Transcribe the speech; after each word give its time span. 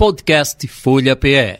Podcast 0.00 0.66
Folha 0.66 1.14
PE. 1.14 1.58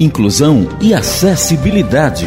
Inclusão 0.00 0.66
e 0.80 0.94
acessibilidade. 0.94 2.26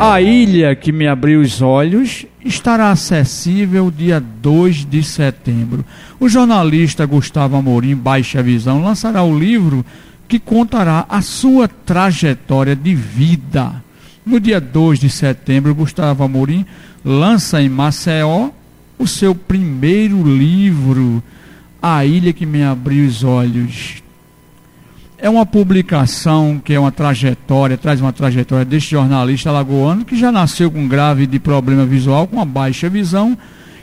A 0.00 0.18
ilha 0.22 0.74
que 0.74 0.90
me 0.90 1.06
abriu 1.06 1.42
os 1.42 1.60
olhos 1.60 2.24
estará 2.42 2.90
acessível 2.90 3.90
dia 3.90 4.18
2 4.18 4.86
de 4.86 5.02
setembro. 5.02 5.84
O 6.18 6.26
jornalista 6.26 7.04
Gustavo 7.04 7.54
Amorim, 7.54 7.94
Baixa 7.94 8.42
Visão, 8.42 8.82
lançará 8.82 9.22
o 9.22 9.38
livro 9.38 9.84
que 10.26 10.38
contará 10.38 11.04
a 11.06 11.20
sua 11.20 11.68
trajetória 11.68 12.74
de 12.74 12.94
vida. 12.94 13.84
No 14.24 14.40
dia 14.40 14.58
2 14.58 15.00
de 15.00 15.10
setembro, 15.10 15.74
Gustavo 15.74 16.24
Amorim 16.24 16.64
lança 17.04 17.60
em 17.60 17.68
Maceió 17.68 18.48
o 18.98 19.06
seu 19.06 19.34
primeiro 19.34 20.22
livro, 20.22 21.22
A 21.80 22.04
Ilha 22.04 22.32
que 22.32 22.46
Me 22.46 22.62
Abriu 22.62 23.06
os 23.06 23.24
Olhos. 23.24 24.02
É 25.18 25.30
uma 25.30 25.46
publicação 25.46 26.60
que 26.64 26.74
é 26.74 26.80
uma 26.80 26.90
trajetória, 26.90 27.78
traz 27.78 28.00
uma 28.00 28.12
trajetória 28.12 28.64
deste 28.64 28.90
jornalista 28.90 29.50
alagoano 29.50 30.04
que 30.04 30.16
já 30.16 30.32
nasceu 30.32 30.70
com 30.70 30.88
grave 30.88 31.26
de 31.26 31.38
problema 31.38 31.86
visual, 31.86 32.26
com 32.26 32.36
uma 32.36 32.44
baixa 32.44 32.88
visão, 32.88 33.38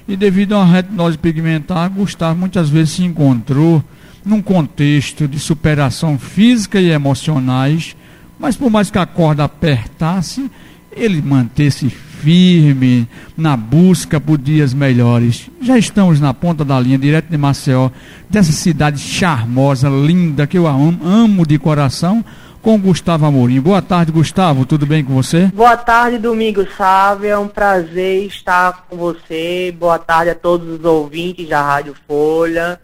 e 0.07 0.17
devido 0.17 0.53
a 0.53 0.57
uma 0.57 0.73
retinose 0.73 1.17
pigmentar, 1.17 1.89
Gustavo 1.89 2.39
muitas 2.39 2.69
vezes 2.69 2.95
se 2.95 3.03
encontrou 3.03 3.83
num 4.25 4.41
contexto 4.41 5.27
de 5.27 5.39
superação 5.39 6.19
física 6.19 6.79
e 6.79 6.89
emocionais, 6.89 7.95
mas 8.37 8.57
por 8.57 8.69
mais 8.69 8.91
que 8.91 8.97
a 8.97 9.05
corda 9.05 9.43
apertasse, 9.43 10.49
ele 10.91 11.21
manteve-se 11.21 11.89
firme 12.21 13.07
na 13.37 13.55
busca 13.55 14.19
por 14.19 14.37
dias 14.37 14.73
melhores. 14.73 15.49
Já 15.61 15.77
estamos 15.77 16.19
na 16.19 16.33
ponta 16.33 16.65
da 16.65 16.79
linha, 16.79 16.97
direto 16.97 17.29
de 17.29 17.37
Maceió, 17.37 17.89
dessa 18.29 18.51
cidade 18.51 18.99
charmosa, 18.99 19.89
linda, 19.89 20.45
que 20.45 20.57
eu 20.57 20.67
amo, 20.67 20.99
amo 21.03 21.45
de 21.45 21.57
coração, 21.57 22.23
com 22.61 22.77
Gustavo 22.77 23.25
Amorim. 23.25 23.61
Boa 23.61 23.81
tarde, 23.81 24.11
Gustavo, 24.11 24.65
tudo 24.65 24.85
bem 24.85 25.03
com 25.03 25.13
você? 25.13 25.45
Boa 25.47 25.77
tarde, 25.77 26.17
Domingo 26.17 26.67
Sávio, 26.77 27.29
é 27.29 27.37
um 27.37 27.47
prazer 27.47 28.25
estar 28.25 28.85
com 28.89 28.97
você. 28.97 29.73
Boa 29.79 29.97
tarde 29.97 30.31
a 30.31 30.35
todos 30.35 30.79
os 30.79 30.85
ouvintes 30.85 31.47
da 31.47 31.61
Rádio 31.61 31.95
Folha. 32.05 32.79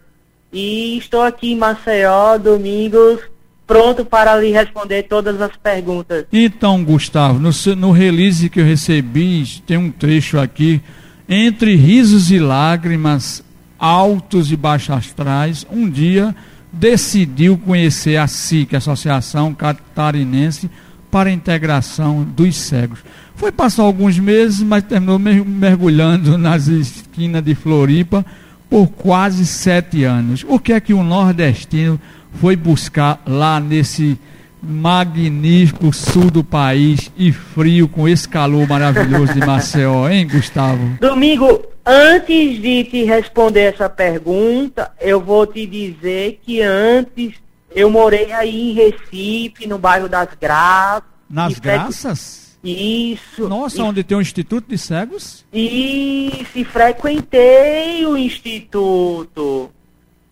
E 0.50 0.96
estou 0.96 1.22
aqui 1.22 1.52
em 1.52 1.56
Maceió, 1.56 2.38
Domingos, 2.38 3.20
pronto 3.66 4.04
para 4.04 4.36
lhe 4.36 4.52
responder 4.52 5.04
todas 5.04 5.40
as 5.40 5.56
perguntas. 5.56 6.26
Então, 6.32 6.82
Gustavo, 6.84 7.38
no, 7.38 7.50
no 7.76 7.90
release 7.90 8.48
que 8.48 8.60
eu 8.60 8.64
recebi, 8.64 9.44
tem 9.66 9.76
um 9.76 9.90
trecho 9.90 10.38
aqui, 10.38 10.80
entre 11.28 11.74
risos 11.74 12.30
e 12.30 12.38
lágrimas, 12.38 13.42
altos 13.78 14.52
e 14.52 14.56
baixos 14.56 14.90
astrais, 14.90 15.66
um 15.70 15.88
dia 15.90 16.34
decidiu 16.72 17.58
conhecer 17.58 18.16
a 18.16 18.26
SIC, 18.26 18.76
Associação 18.76 19.54
Catarinense 19.54 20.70
para 21.10 21.30
a 21.30 21.32
Integração 21.32 22.22
dos 22.22 22.56
Cegos. 22.56 23.00
Foi 23.34 23.50
passar 23.50 23.82
alguns 23.82 24.18
meses, 24.18 24.62
mas 24.62 24.84
terminou 24.84 25.18
mergulhando 25.18 26.38
nas 26.38 26.68
esquinas 26.68 27.42
de 27.42 27.54
Floripa 27.54 28.24
por 28.68 28.88
quase 28.88 29.46
sete 29.46 30.04
anos. 30.04 30.44
O 30.48 30.58
que 30.58 30.72
é 30.72 30.80
que 30.80 30.94
o 30.94 31.02
nordestino 31.02 32.00
foi 32.40 32.56
buscar 32.56 33.20
lá 33.26 33.58
nesse 33.60 34.18
magnífico 34.62 35.92
sul 35.92 36.30
do 36.30 36.42
país 36.42 37.10
e 37.16 37.32
frio 37.32 37.88
com 37.88 38.08
esse 38.08 38.28
calor 38.28 38.66
maravilhoso 38.68 39.32
de 39.32 39.40
Maceió, 39.40 40.08
hein, 40.08 40.26
Gustavo? 40.26 40.98
Domingo, 41.00 41.62
antes 41.84 42.60
de 42.60 42.84
te 42.84 43.04
responder 43.04 43.74
essa 43.74 43.88
pergunta, 43.88 44.90
eu 45.00 45.20
vou 45.20 45.46
te 45.46 45.66
dizer 45.66 46.40
que 46.44 46.60
antes 46.62 47.34
eu 47.74 47.90
morei 47.90 48.32
aí 48.32 48.70
em 48.70 48.72
Recife, 48.72 49.66
no 49.66 49.78
bairro 49.78 50.08
das 50.08 50.28
Graças. 50.40 51.04
Nas 51.28 51.58
Graças? 51.58 52.46
Isso. 52.64 53.48
Nossa, 53.48 53.78
e... 53.78 53.82
onde 53.82 54.02
tem 54.02 54.16
o 54.16 54.20
Instituto 54.20 54.68
de 54.68 54.78
Cegos? 54.78 55.44
Isso, 55.52 56.50
e 56.56 56.64
frequentei 56.64 58.04
o 58.06 58.16
Instituto. 58.16 59.70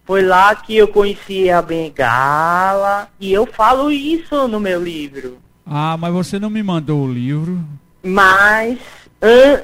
Foi 0.05 0.23
lá 0.23 0.55
que 0.55 0.77
eu 0.77 0.89
conheci 0.89 1.51
a 1.51 1.63
bengala 1.63 3.09
e 3.19 3.33
eu 3.33 3.47
falo 3.47 3.91
isso 3.91 4.47
no 4.47 4.61
meu 4.61 4.83
livro. 4.83 5.39
Ah, 5.65 5.97
mas 5.97 6.13
você 6.13 6.39
não 6.39 6.51
me 6.51 6.63
mandou 6.63 7.01
o 7.01 7.13
livro. 7.13 7.59
Mas 8.03 8.79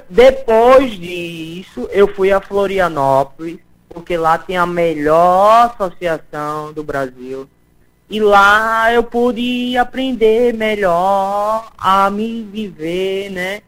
depois 0.08 0.92
disso 0.92 1.86
eu 1.92 2.08
fui 2.08 2.32
a 2.32 2.40
Florianópolis, 2.40 3.58
porque 3.88 4.16
lá 4.16 4.38
tem 4.38 4.56
a 4.56 4.66
melhor 4.66 5.74
associação 5.74 6.72
do 6.72 6.82
Brasil. 6.82 7.46
E 8.08 8.18
lá 8.18 8.92
eu 8.92 9.04
pude 9.04 9.76
aprender 9.76 10.54
melhor 10.54 11.70
a 11.76 12.10
me 12.10 12.42
viver, 12.42 13.30
né? 13.30 13.60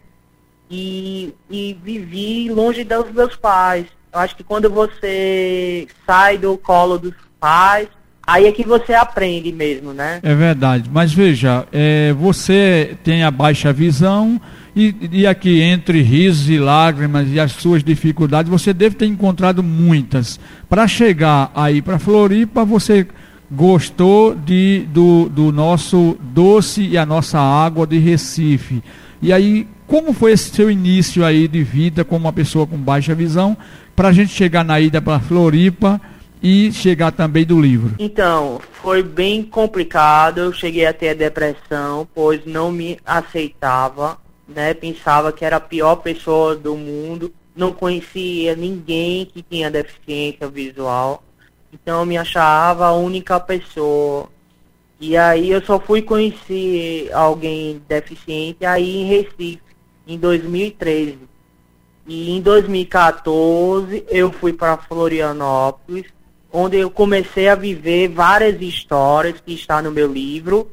E, 0.71 1.35
e 1.51 1.77
vivi 1.83 2.51
longe 2.51 2.83
dos 2.83 3.13
meus 3.13 3.37
pais. 3.37 3.87
Eu 4.13 4.21
acho 4.21 4.37
que 4.37 4.45
quando 4.45 4.69
você 4.69 5.87
sai 6.07 6.37
do 6.37 6.59
colo 6.59 6.99
dos 6.99 7.15
pais, 7.41 7.89
aí 8.27 8.47
é 8.47 8.53
que 8.53 8.63
você 8.63 8.93
aprende 8.93 9.51
mesmo, 9.51 9.95
né? 9.95 10.21
É 10.23 10.35
verdade. 10.35 10.91
Mas 10.93 11.15
veja, 11.15 11.67
é, 11.73 12.13
você 12.13 12.95
tem 13.03 13.23
a 13.23 13.31
baixa 13.31 13.73
visão 13.73 14.39
e, 14.77 14.95
e 15.11 15.27
aqui 15.27 15.63
entre 15.63 16.03
risos 16.03 16.51
e 16.51 16.59
lágrimas 16.59 17.27
e 17.31 17.41
as 17.41 17.53
suas 17.53 17.83
dificuldades, 17.83 18.51
você 18.51 18.75
deve 18.75 18.97
ter 18.97 19.07
encontrado 19.07 19.63
muitas. 19.63 20.39
Para 20.69 20.87
chegar 20.87 21.51
aí 21.55 21.81
para 21.81 21.99
Floripa, 21.99 22.67
você 22.67 23.07
gostou 23.51 24.35
de, 24.35 24.87
do, 24.93 25.29
do 25.29 25.53
nosso 25.53 26.19
doce 26.21 26.83
e 26.83 26.99
a 26.99 27.05
nossa 27.05 27.39
água 27.39 27.87
de 27.87 27.99
Recife. 27.99 28.83
E 29.21 29.33
aí, 29.33 29.69
como 29.87 30.13
foi 30.15 30.33
esse 30.33 30.51
seu 30.51 30.71
início 30.71 31.25
aí 31.25 31.47
de 31.47 31.63
vida 31.63 32.05
como 32.05 32.25
uma 32.25 32.33
pessoa 32.33 32.67
com 32.67 32.79
baixa 32.79 33.15
visão? 33.15 33.57
Para 33.95 34.09
a 34.09 34.13
gente 34.13 34.33
chegar 34.33 34.65
na 34.65 34.81
ida 34.81 35.01
para 35.01 35.21
Floripa 35.21 36.01
e 36.43 36.73
chegar 36.73 37.13
também 37.13 37.45
do 37.45 37.61
livro? 37.61 37.95
Então, 37.99 38.61
foi 38.73 39.03
bem 39.03 39.43
complicado. 39.43 40.39
Eu 40.39 40.53
cheguei 40.53 40.87
a 40.87 40.93
ter 40.93 41.15
depressão, 41.15 42.07
pois 42.15 42.45
não 42.45 42.73
me 42.73 42.99
aceitava, 43.07 44.19
né? 44.49 44.75
Pensava 44.75 45.33
que 45.33 45.45
era 45.45 45.57
a 45.57 45.61
pior 45.61 45.97
pessoa 45.97 46.57
do 46.57 46.77
mundo. 46.77 47.33
Não 47.55 47.73
conhecia 47.73 48.57
ninguém 48.57 49.27
que 49.27 49.43
tinha 49.43 49.71
deficiência 49.71 50.49
visual. 50.49 51.23
Então, 51.73 52.01
eu 52.01 52.07
me 52.07 52.19
achava 52.19 52.87
a 52.87 52.93
única 52.93 53.39
pessoa. 53.39 54.29
E 55.01 55.17
aí, 55.17 55.51
eu 55.51 55.65
só 55.65 55.79
fui 55.79 56.03
conhecer 56.03 57.11
alguém 57.13 57.81
deficiente 57.89 58.65
aí 58.65 58.97
em 58.97 59.07
Recife, 59.07 59.61
em 60.07 60.19
2013. 60.19 61.32
E 62.07 62.31
em 62.31 62.41
2014 62.41 64.05
eu 64.11 64.33
fui 64.33 64.53
para 64.53 64.77
Florianópolis, 64.77 66.07
onde 66.53 66.79
eu 66.79 66.91
comecei 66.91 67.49
a 67.49 67.55
viver 67.55 68.09
várias 68.09 68.61
histórias 68.61 69.41
que 69.45 69.55
está 69.55 69.81
no 69.81 69.91
meu 69.91 70.13
livro. 70.13 70.71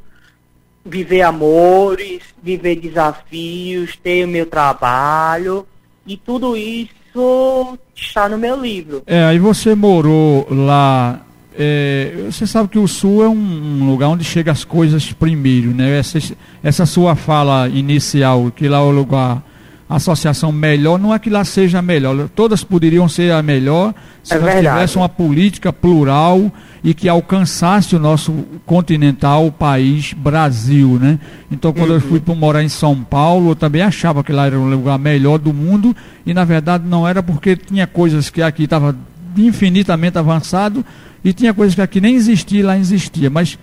Viver 0.84 1.22
amores, 1.22 2.24
viver 2.42 2.78
desafios, 2.78 3.96
ter 3.98 4.26
o 4.26 4.28
meu 4.28 4.46
trabalho 4.46 5.68
e 6.08 6.18
tudo 6.18 6.58
isso 6.58 7.78
está 7.96 8.28
no 8.28 8.38
meu 8.38 8.60
livro. 8.60 9.04
É, 9.06 9.26
aí 9.26 9.38
você 9.38 9.76
morou 9.76 10.48
lá. 10.50 11.22
É, 11.56 12.26
você 12.32 12.48
sabe 12.48 12.70
que 12.70 12.80
o 12.80 12.88
Sul 12.88 13.24
é 13.24 13.28
um, 13.28 13.34
um, 13.34 13.90
lugar 13.90 14.08
onde 14.08 14.24
chegam 14.24 14.52
as 14.52 14.64
coisas 14.64 15.12
primeiro, 15.12 15.72
né? 15.72 16.00
Essa, 16.00 16.20
essa 16.64 16.86
sua 16.86 17.16
fala 17.16 17.68
inicial, 17.68 18.50
que 18.50 18.68
lá 18.68 18.78
é 18.78 18.82
o 18.82 18.92
lugar 18.92 19.44
associação 19.90 20.52
melhor, 20.52 21.00
não 21.00 21.14
é 21.14 21.18
que 21.18 21.32
lá 21.32 21.44
seja 21.44 21.82
melhor, 21.82 22.30
todas 22.36 22.64
poderiam 22.64 23.10
ser 23.10 23.32
a 23.32 23.42
melhor 23.42 23.94
se 24.24 24.36
é 24.36 24.40
nós 24.40 24.56
tivéssemos 24.56 24.96
uma 24.98 25.10
política 25.10 25.74
plural 25.74 26.52
e 26.84 26.94
que 26.94 27.10
alcançasse 27.10 27.96
o 27.96 28.00
nosso 28.00 28.31
continental 28.68 29.52
país 29.52 30.13
Brasil, 30.13 31.00
né? 31.02 31.19
Então 31.52 31.74
quando 31.74 31.90
uhum. 31.90 31.96
eu 31.96 32.02
fui 32.02 32.19
para 32.19 32.36
morar 32.36 32.63
em 32.63 32.69
São 32.69 33.04
Paulo, 33.04 33.52
eu 33.52 33.56
também 33.56 33.81
achava 33.81 34.24
que 34.24 34.31
lá 34.31 34.46
era 34.46 34.60
o 34.60 34.69
lugar 34.69 35.00
melhor 35.00 35.40
do 35.40 35.52
mundo 35.52 35.96
e 36.24 36.34
na 36.36 36.46
verdade 36.46 36.88
não 36.88 37.08
era 37.08 37.24
porque 37.24 37.56
tinha 37.56 37.88
coisas 37.88 38.30
que 38.30 38.44
aqui 38.44 38.66
estava 38.66 38.96
infinitamente 39.36 40.19
avançado 40.19 40.86
e 41.24 41.34
tinha 41.34 41.54
coisas 41.54 41.74
que 41.74 41.81
aqui 41.81 42.00
nem 42.00 42.13
existia 42.16 42.66
lá 42.66 42.78
existia, 42.78 43.30
mas 43.30 43.58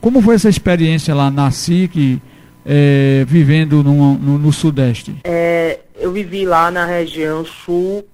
como 0.00 0.20
foi 0.20 0.34
essa 0.34 0.48
experiência 0.48 1.14
lá 1.14 1.30
na 1.30 1.50
SIC, 1.50 2.20
é, 2.64 3.24
vivendo 3.26 3.82
no, 3.82 4.14
no, 4.14 4.38
no 4.38 4.52
Sudeste? 4.52 5.16
É, 5.24 5.80
eu 5.96 6.12
vivi 6.12 6.44
lá 6.46 6.70
na 6.70 6.84
região 6.84 7.44
Sul 7.44 8.04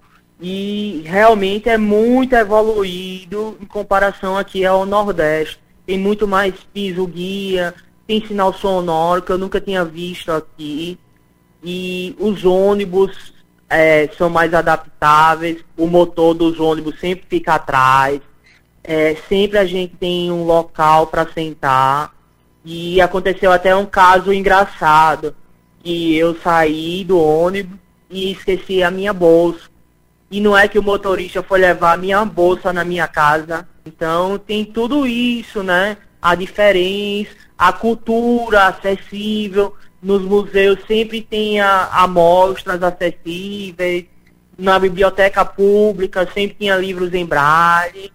e 0.41 1.02
realmente 1.06 1.69
é 1.69 1.79
muito 1.79 2.35
evoluído 2.35 3.56
em 3.61 3.67
comparação 3.67 4.37
aqui 4.37 4.64
ao 4.64 4.85
Nordeste. 4.85 5.58
Tem 5.87 5.99
muito 5.99 6.26
mais 6.26 6.55
piso 6.73 7.06
guia, 7.06 7.75
tem 8.06 8.25
sinal 8.26 8.52
sonoro 8.52 9.23
que 9.23 9.32
eu 9.32 9.38
nunca 9.38 9.61
tinha 9.61 9.85
visto 9.85 10.31
aqui. 10.31 10.99
E 11.62 12.14
os 12.19 12.44
ônibus 12.44 13.32
é, 13.69 14.08
são 14.17 14.29
mais 14.29 14.52
adaptáveis, 14.55 15.64
o 15.76 15.87
motor 15.87 16.35
dos 16.35 16.61
ônibus 16.61 17.00
sempre 17.00 17.25
fica 17.29 17.55
atrás, 17.55 18.20
é, 18.82 19.17
sempre 19.29 19.58
a 19.58 19.64
gente 19.64 19.97
tem 19.97 20.31
um 20.31 20.44
local 20.44 21.06
para 21.06 21.26
sentar. 21.32 22.12
E 22.64 23.00
aconteceu 23.00 23.52
até 23.52 23.76
um 23.76 23.84
caso 23.84 24.32
engraçado, 24.32 25.34
que 25.82 26.16
eu 26.16 26.34
saí 26.40 27.05
do 27.05 27.20
ônibus 27.20 27.78
e 28.08 28.32
esqueci 28.32 28.82
a 28.82 28.90
minha 28.90 29.12
bolsa. 29.12 29.69
E 30.31 30.40
não 30.40 30.56
é 30.56 30.66
que 30.66 30.78
o 30.78 30.82
motorista 30.82 31.43
foi 31.43 31.61
levar 31.61 31.93
a 31.93 31.96
minha 31.96 32.25
bolsa 32.25 32.72
na 32.72 32.84
minha 32.84 33.06
casa. 33.06 33.69
Então 33.84 34.38
tem 34.38 34.64
tudo 34.64 35.06
isso, 35.06 35.62
né? 35.62 35.99
A 36.20 36.34
diferença, 36.34 37.31
a 37.58 37.72
cultura 37.72 38.66
acessível. 38.66 39.75
Nos 40.02 40.22
museus 40.22 40.78
sempre 40.87 41.20
tem 41.20 41.61
a, 41.61 41.88
amostras 41.93 42.82
acessíveis. 42.82 44.06
Na 44.56 44.78
biblioteca 44.78 45.44
pública 45.44 46.26
sempre 46.32 46.56
tinha 46.58 46.76
livros 46.76 47.12
em 47.12 47.26
braille. 47.26 48.12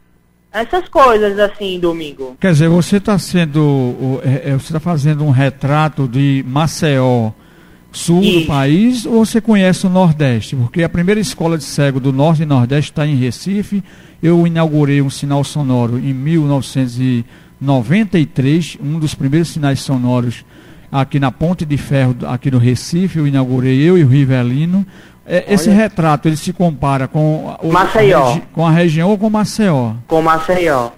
Essas 0.52 0.90
coisas 0.90 1.38
assim, 1.38 1.80
domingo. 1.80 2.36
Quer 2.40 2.54
dizer, 2.54 2.68
você 2.70 2.98
está 2.98 3.20
sendo. 3.20 4.20
É, 4.24 4.50
é, 4.50 4.54
você 4.54 4.66
está 4.66 4.80
fazendo 4.80 5.24
um 5.24 5.30
retrato 5.30 6.08
de 6.08 6.44
Maceió, 6.48 7.30
sul 7.92 8.24
Isso. 8.24 8.40
do 8.40 8.48
país, 8.48 9.06
ou 9.06 9.24
você 9.26 9.40
conhece 9.40 9.86
o 9.86 9.90
Nordeste? 9.90 10.56
Porque 10.56 10.82
a 10.82 10.90
primeira 10.90 11.22
escola 11.22 11.56
de 11.58 11.64
cego 11.64 12.00
do 12.00 12.12
Norte 12.12 12.42
e 12.44 12.46
Nordeste 12.46 12.92
está 12.92 13.06
em 13.06 13.16
Recife. 13.16 13.84
Eu 14.22 14.46
inaugurei 14.48 15.02
um 15.02 15.10
sinal 15.10 15.44
sonoro 15.44 16.00
em 16.00 16.14
1993, 16.14 18.78
um 18.82 19.00
dos 19.00 19.14
primeiros 19.14 19.50
sinais 19.50 19.82
sonoros 19.82 20.46
aqui 20.92 21.20
na 21.20 21.32
Ponte 21.32 21.66
de 21.66 21.78
Ferro, 21.78 22.16
aqui 22.28 22.50
no 22.50 22.58
Recife, 22.58 23.20
eu 23.20 23.28
inaugurei 23.28 23.80
eu 23.82 23.98
e 23.98 24.04
o 24.04 24.08
Rivelino. 24.08 24.86
É, 25.32 25.54
esse 25.54 25.70
retrato, 25.70 26.28
ele 26.28 26.36
se 26.36 26.52
compara 26.52 27.08
com, 27.08 27.56
o, 27.62 27.72
Maceió. 27.72 28.34
A 28.34 28.42
com 28.52 28.66
a 28.66 28.72
região 28.72 29.12
ou 29.12 29.18
com 29.18 29.30
Maceió? 29.30 29.94
Com 30.08 30.24
Maceió. 30.24 30.90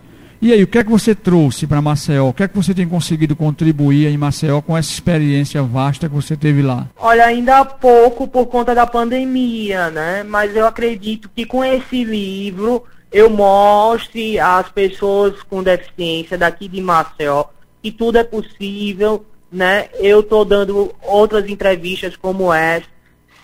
E 0.41 0.53
aí, 0.53 0.63
o 0.63 0.67
que 0.67 0.79
é 0.79 0.83
que 0.83 0.89
você 0.89 1.13
trouxe 1.13 1.67
para 1.67 1.81
Maceió? 1.81 2.29
O 2.29 2.33
que 2.33 2.43
é 2.43 2.47
que 2.47 2.55
você 2.55 2.73
tem 2.73 2.87
conseguido 2.87 3.35
contribuir 3.35 4.07
em 4.07 4.17
Maceió 4.17 4.61
com 4.61 4.75
essa 4.75 4.89
experiência 4.89 5.61
vasta 5.61 6.07
que 6.07 6.15
você 6.15 6.37
teve 6.37 6.61
lá? 6.61 6.87
Olha, 6.97 7.25
ainda 7.25 7.59
há 7.59 7.65
pouco 7.65 8.25
por 8.25 8.45
conta 8.45 8.73
da 8.73 8.87
pandemia, 8.87 9.91
né? 9.91 10.23
Mas 10.23 10.55
eu 10.55 10.65
acredito 10.65 11.29
que 11.35 11.45
com 11.45 11.63
esse 11.63 12.03
livro 12.03 12.83
eu 13.11 13.29
mostre 13.29 14.39
às 14.39 14.69
pessoas 14.69 15.43
com 15.43 15.61
deficiência 15.61 16.37
daqui 16.37 16.69
de 16.69 16.79
Maceió 16.79 17.43
que 17.83 17.91
tudo 17.91 18.17
é 18.17 18.23
possível, 18.23 19.25
né? 19.51 19.89
Eu 19.99 20.21
estou 20.21 20.45
dando 20.45 20.93
outras 21.01 21.49
entrevistas 21.49 22.15
como 22.15 22.53
essa 22.53 22.90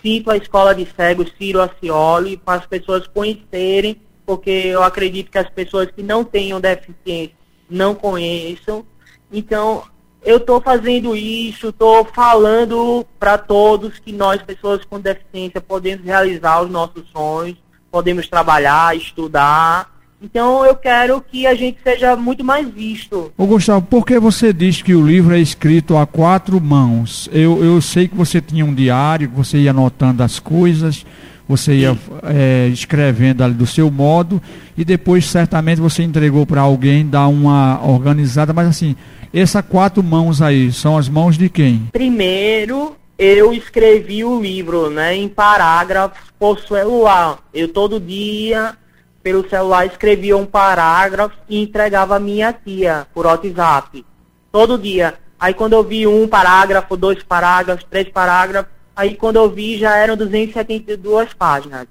cito 0.02 0.30
a 0.30 0.36
Escola 0.36 0.74
de 0.74 0.86
Cegos 0.96 1.32
Ciro 1.38 1.60
Acioli 1.60 2.36
para 2.36 2.60
as 2.60 2.66
pessoas 2.66 3.06
conhecerem, 3.06 4.00
porque 4.24 4.50
eu 4.50 4.82
acredito 4.82 5.30
que 5.30 5.38
as 5.38 5.48
pessoas 5.50 5.90
que 5.90 6.02
não 6.02 6.24
tenham 6.24 6.60
deficiência 6.60 7.36
não 7.68 7.94
conheçam. 7.94 8.84
Então, 9.32 9.84
eu 10.22 10.38
estou 10.38 10.60
fazendo 10.60 11.14
isso, 11.14 11.68
estou 11.68 12.04
falando 12.04 13.06
para 13.18 13.38
todos 13.38 13.98
que 13.98 14.12
nós, 14.12 14.42
pessoas 14.42 14.84
com 14.84 15.00
deficiência, 15.00 15.60
podemos 15.60 16.04
realizar 16.04 16.62
os 16.62 16.70
nossos 16.70 17.08
sonhos, 17.10 17.56
podemos 17.90 18.28
trabalhar, 18.28 18.96
estudar 18.96 19.97
então 20.20 20.64
eu 20.64 20.74
quero 20.74 21.20
que 21.20 21.46
a 21.46 21.54
gente 21.54 21.78
seja 21.82 22.16
muito 22.16 22.42
mais 22.42 22.68
visto. 22.68 23.32
Ô 23.36 23.46
Gustavo, 23.46 23.86
por 23.86 24.04
que 24.04 24.18
você 24.18 24.52
diz 24.52 24.82
que 24.82 24.94
o 24.94 25.06
livro 25.06 25.34
é 25.34 25.38
escrito 25.38 25.96
a 25.96 26.06
quatro 26.06 26.60
mãos? 26.60 27.28
Eu, 27.32 27.64
eu 27.64 27.80
sei 27.80 28.08
que 28.08 28.16
você 28.16 28.40
tinha 28.40 28.64
um 28.64 28.74
diário, 28.74 29.28
que 29.28 29.36
você 29.36 29.58
ia 29.58 29.70
anotando 29.70 30.22
as 30.22 30.38
coisas, 30.38 31.06
você 31.48 31.74
ia 31.74 31.96
é, 32.24 32.68
escrevendo 32.68 33.42
ali 33.42 33.54
do 33.54 33.66
seu 33.66 33.90
modo, 33.90 34.42
e 34.76 34.84
depois 34.84 35.24
certamente 35.24 35.80
você 35.80 36.02
entregou 36.02 36.44
para 36.44 36.60
alguém 36.60 37.06
dar 37.06 37.28
uma 37.28 37.80
organizada, 37.82 38.52
mas 38.52 38.68
assim, 38.68 38.96
essas 39.32 39.64
quatro 39.64 40.02
mãos 40.02 40.42
aí, 40.42 40.72
são 40.72 40.96
as 40.96 41.08
mãos 41.08 41.38
de 41.38 41.48
quem? 41.48 41.88
Primeiro, 41.92 42.96
eu 43.18 43.52
escrevi 43.52 44.24
o 44.24 44.40
livro, 44.40 44.90
né, 44.90 45.16
em 45.16 45.28
parágrafos 45.28 46.18
por 46.38 46.60
celular. 46.60 47.38
Eu 47.52 47.68
todo 47.68 47.98
dia 47.98 48.76
pelo 49.28 49.46
celular, 49.46 49.84
escrevia 49.84 50.38
um 50.38 50.46
parágrafo 50.46 51.36
e 51.50 51.60
entregava 51.60 52.16
a 52.16 52.18
minha 52.18 52.50
tia 52.50 53.06
por 53.12 53.26
WhatsApp. 53.26 54.02
Todo 54.50 54.78
dia. 54.78 55.18
Aí 55.38 55.52
quando 55.52 55.74
eu 55.74 55.84
vi 55.84 56.06
um 56.06 56.26
parágrafo, 56.26 56.96
dois 56.96 57.22
parágrafos, 57.22 57.84
três 57.90 58.08
parágrafos, 58.08 58.72
aí 58.96 59.14
quando 59.14 59.36
eu 59.36 59.50
vi 59.50 59.76
já 59.76 59.94
eram 59.96 60.16
272 60.16 61.34
páginas. 61.34 61.86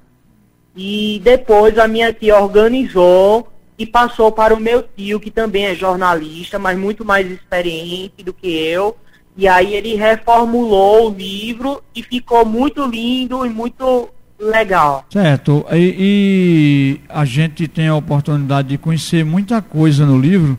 E 0.75 1.21
depois 1.23 1.77
a 1.77 1.87
minha 1.87 2.11
tia 2.11 2.39
organizou 2.39 3.47
e 3.77 3.85
passou 3.85 4.31
para 4.31 4.55
o 4.55 4.59
meu 4.59 4.81
tio, 4.81 5.19
que 5.19 5.29
também 5.29 5.67
é 5.67 5.75
jornalista, 5.75 6.57
mas 6.57 6.75
muito 6.75 7.05
mais 7.05 7.29
experiente 7.29 8.23
do 8.23 8.33
que 8.33 8.47
eu. 8.47 8.97
E 9.37 9.47
aí 9.47 9.75
ele 9.75 9.93
reformulou 9.93 11.11
o 11.11 11.13
livro 11.13 11.83
e 11.93 12.01
ficou 12.01 12.43
muito 12.43 12.83
lindo 12.83 13.45
e 13.45 13.49
muito 13.49 14.09
legal. 14.39 15.05
Certo. 15.09 15.65
E, 15.71 15.95
e, 15.97 17.01
a 17.09 17.25
gente 17.25 17.67
tem 17.67 17.87
a 17.87 17.95
oportunidade 17.95 18.69
de 18.69 18.77
conhecer 18.77 19.25
muita 19.25 19.61
coisa 19.61 20.05
no 20.05 20.19
livro. 20.19 20.57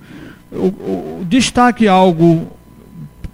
O, 0.51 0.67
o, 0.67 1.27
destaque 1.29 1.87
algo 1.87 2.51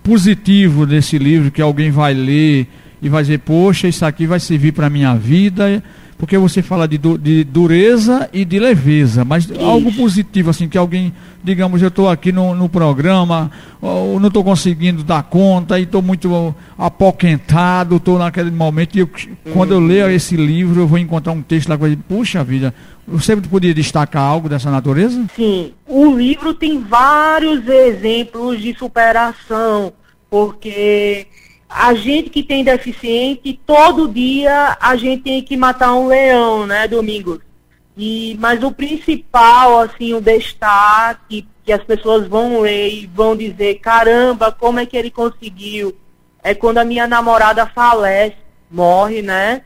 positivo 0.02 0.86
desse 0.86 1.16
livro 1.16 1.50
que 1.50 1.62
alguém 1.62 1.90
vai 1.90 2.12
ler 2.12 2.68
e 3.00 3.08
vai 3.08 3.22
dizer, 3.22 3.38
poxa, 3.38 3.88
isso 3.88 4.04
aqui 4.04 4.26
vai 4.26 4.40
servir 4.40 4.72
para 4.72 4.86
a 4.86 4.90
minha 4.90 5.14
vida 5.14 5.82
porque 6.16 6.38
você 6.38 6.62
fala 6.62 6.86
de, 6.86 6.98
de 6.98 7.44
dureza 7.44 8.28
e 8.32 8.44
de 8.44 8.58
leveza, 8.58 9.24
mas 9.24 9.44
Isso. 9.44 9.60
algo 9.60 9.92
positivo, 9.92 10.50
assim, 10.50 10.68
que 10.68 10.78
alguém, 10.78 11.12
digamos, 11.42 11.82
eu 11.82 11.88
estou 11.88 12.08
aqui 12.08 12.30
no, 12.30 12.54
no 12.54 12.68
programa, 12.68 13.50
ou 13.80 14.20
não 14.20 14.28
estou 14.28 14.44
conseguindo 14.44 15.02
dar 15.02 15.22
conta, 15.24 15.78
e 15.78 15.82
estou 15.82 16.00
muito 16.00 16.54
apoquentado, 16.78 17.96
estou 17.96 18.18
naquele 18.18 18.50
momento, 18.50 18.96
e 18.96 19.00
eu, 19.00 19.10
quando 19.52 19.72
eu 19.72 19.80
leio 19.80 20.08
esse 20.10 20.36
livro, 20.36 20.80
eu 20.80 20.86
vou 20.86 20.98
encontrar 20.98 21.32
um 21.32 21.42
texto 21.42 21.68
lá 21.68 21.76
que 21.76 21.80
vai 21.80 21.90
dizer, 21.90 22.02
puxa 22.08 22.44
vida, 22.44 22.72
você 23.06 23.36
podia 23.36 23.74
destacar 23.74 24.22
algo 24.22 24.48
dessa 24.48 24.70
natureza? 24.70 25.26
Sim, 25.34 25.72
o 25.86 26.16
livro 26.16 26.54
tem 26.54 26.80
vários 26.80 27.66
exemplos 27.68 28.62
de 28.62 28.74
superação, 28.78 29.92
porque 30.30 31.26
a 31.76 31.92
gente 31.92 32.30
que 32.30 32.44
tem 32.44 32.62
deficiente, 32.62 33.60
todo 33.66 34.06
dia 34.06 34.78
a 34.80 34.94
gente 34.94 35.24
tem 35.24 35.42
que 35.42 35.56
matar 35.56 35.92
um 35.92 36.06
leão, 36.06 36.68
né, 36.68 36.86
Domingos? 36.86 37.40
E, 37.96 38.36
mas 38.38 38.62
o 38.62 38.70
principal, 38.70 39.80
assim, 39.80 40.14
o 40.14 40.20
destaque 40.20 41.48
que 41.64 41.72
as 41.72 41.82
pessoas 41.82 42.28
vão 42.28 42.60
ler 42.60 42.90
e 42.90 43.06
vão 43.06 43.34
dizer, 43.36 43.80
caramba, 43.80 44.52
como 44.52 44.78
é 44.78 44.86
que 44.86 44.96
ele 44.96 45.10
conseguiu? 45.10 45.96
É 46.44 46.54
quando 46.54 46.78
a 46.78 46.84
minha 46.84 47.08
namorada 47.08 47.66
falece, 47.66 48.36
morre, 48.70 49.20
né? 49.20 49.62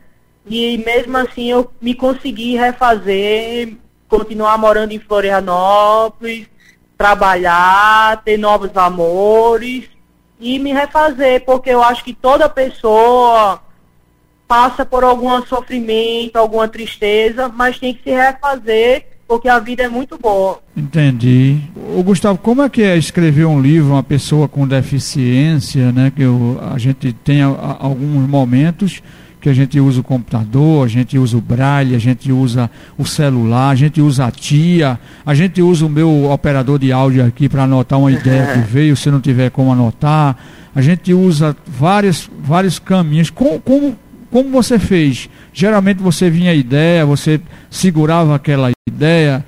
E 0.47 0.79
mesmo 0.79 1.15
assim 1.15 1.51
eu 1.51 1.71
me 1.79 1.93
consegui 1.93 2.55
refazer, 2.55 3.77
continuar 4.07 4.57
morando 4.57 4.93
em 4.93 4.99
Florianópolis, 4.99 6.47
trabalhar, 6.97 8.23
ter 8.23 8.37
novos 8.37 8.75
amores 8.75 9.98
e 10.39 10.57
me 10.59 10.71
refazer, 10.71 11.43
porque 11.45 11.69
eu 11.69 11.83
acho 11.83 12.03
que 12.03 12.13
toda 12.13 12.47
pessoa 12.47 13.61
passa 14.47 14.85
por 14.85 15.03
algum 15.03 15.45
sofrimento, 15.45 16.37
alguma 16.37 16.67
tristeza, 16.67 17.49
mas 17.49 17.77
tem 17.77 17.93
que 17.93 18.03
se 18.03 18.11
refazer 18.11 19.05
porque 19.29 19.47
a 19.47 19.59
vida 19.59 19.83
é 19.83 19.87
muito 19.87 20.17
boa. 20.17 20.59
Entendi. 20.75 21.59
O 21.95 22.01
Gustavo, 22.01 22.39
como 22.39 22.63
é 22.63 22.69
que 22.69 22.81
é 22.81 22.97
escrever 22.97 23.45
um 23.45 23.61
livro 23.61 23.91
uma 23.91 24.01
pessoa 24.01 24.47
com 24.47 24.67
deficiência, 24.67 25.91
né? 25.91 26.11
Que 26.13 26.23
eu, 26.23 26.59
a 26.73 26.79
gente 26.79 27.13
tem 27.13 27.43
a, 27.43 27.49
a, 27.49 27.77
alguns 27.85 28.27
momentos 28.27 29.03
que 29.41 29.47
a 29.47 29.53
gente 29.53 29.79
usa 29.79 30.01
o 30.01 30.03
computador, 30.03 30.85
a 30.85 30.89
gente 30.89 31.17
usa 31.17 31.37
o 31.37 31.41
braille, 31.41 31.95
a 31.95 31.99
gente 31.99 32.31
usa 32.31 32.69
o 32.97 33.05
celular, 33.05 33.69
a 33.69 33.75
gente 33.75 34.01
usa 34.01 34.25
a 34.25 34.31
tia, 34.31 34.99
a 35.25 35.33
gente 35.33 35.61
usa 35.61 35.85
o 35.85 35.89
meu 35.89 36.29
operador 36.29 36.77
de 36.77 36.91
áudio 36.91 37.25
aqui 37.25 37.47
para 37.47 37.63
anotar 37.63 37.97
uma 37.99 38.11
ideia 38.11 38.53
que 38.53 38.59
veio, 38.69 38.97
se 38.97 39.09
não 39.09 39.21
tiver 39.21 39.49
como 39.49 39.71
anotar. 39.71 40.35
A 40.75 40.81
gente 40.81 41.13
usa 41.13 41.55
vários, 41.65 42.29
vários 42.41 42.79
caminhos. 42.79 43.29
Como, 43.29 43.59
como, 43.61 43.97
como 44.29 44.49
você 44.49 44.77
fez? 44.77 45.29
Geralmente 45.53 45.97
você 46.01 46.29
vinha 46.29 46.51
a 46.51 46.55
ideia, 46.55 47.05
você 47.05 47.39
segurava 47.69 48.35
aquela 48.35 48.71
ideia 48.87 49.43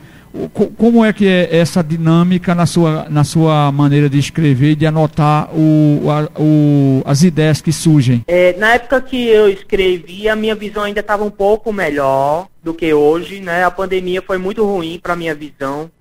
como 0.78 1.04
é 1.04 1.12
que 1.12 1.28
é 1.28 1.56
essa 1.58 1.84
dinâmica 1.84 2.56
na 2.56 2.66
sua, 2.66 3.10
na 3.10 3.24
sua 3.24 3.72
maneira 3.72 4.10
de 4.10 4.18
escrever 4.18 4.72
e 4.72 4.76
de 4.76 4.86
anotar 4.86 5.50
o, 5.54 6.10
a, 6.10 6.30
o, 6.40 7.02
as 7.06 7.22
ideias 7.22 7.62
que 7.62 7.74
surgem? 7.74 8.24
É, 8.28 8.54
na 8.58 8.76
época 8.76 9.02
que 9.02 9.28
eu 9.28 9.50
escrevi, 9.50 10.30
a 10.30 10.36
minha 10.36 10.56
visão 10.56 10.84
ainda 10.84 11.02
estava 11.02 11.24
um 11.24 11.30
pouco 11.30 11.74
melhor 11.74 12.48
do 12.64 12.74
que 12.74 12.94
hoje, 12.94 13.42
né? 13.42 13.64
A 13.64 13.72
pandemia 13.72 14.22
foi 14.22 14.38
muito 14.38 14.66
ruim 14.66 15.00
para 15.02 15.16
minha 15.16 15.36
visão. 15.36 15.92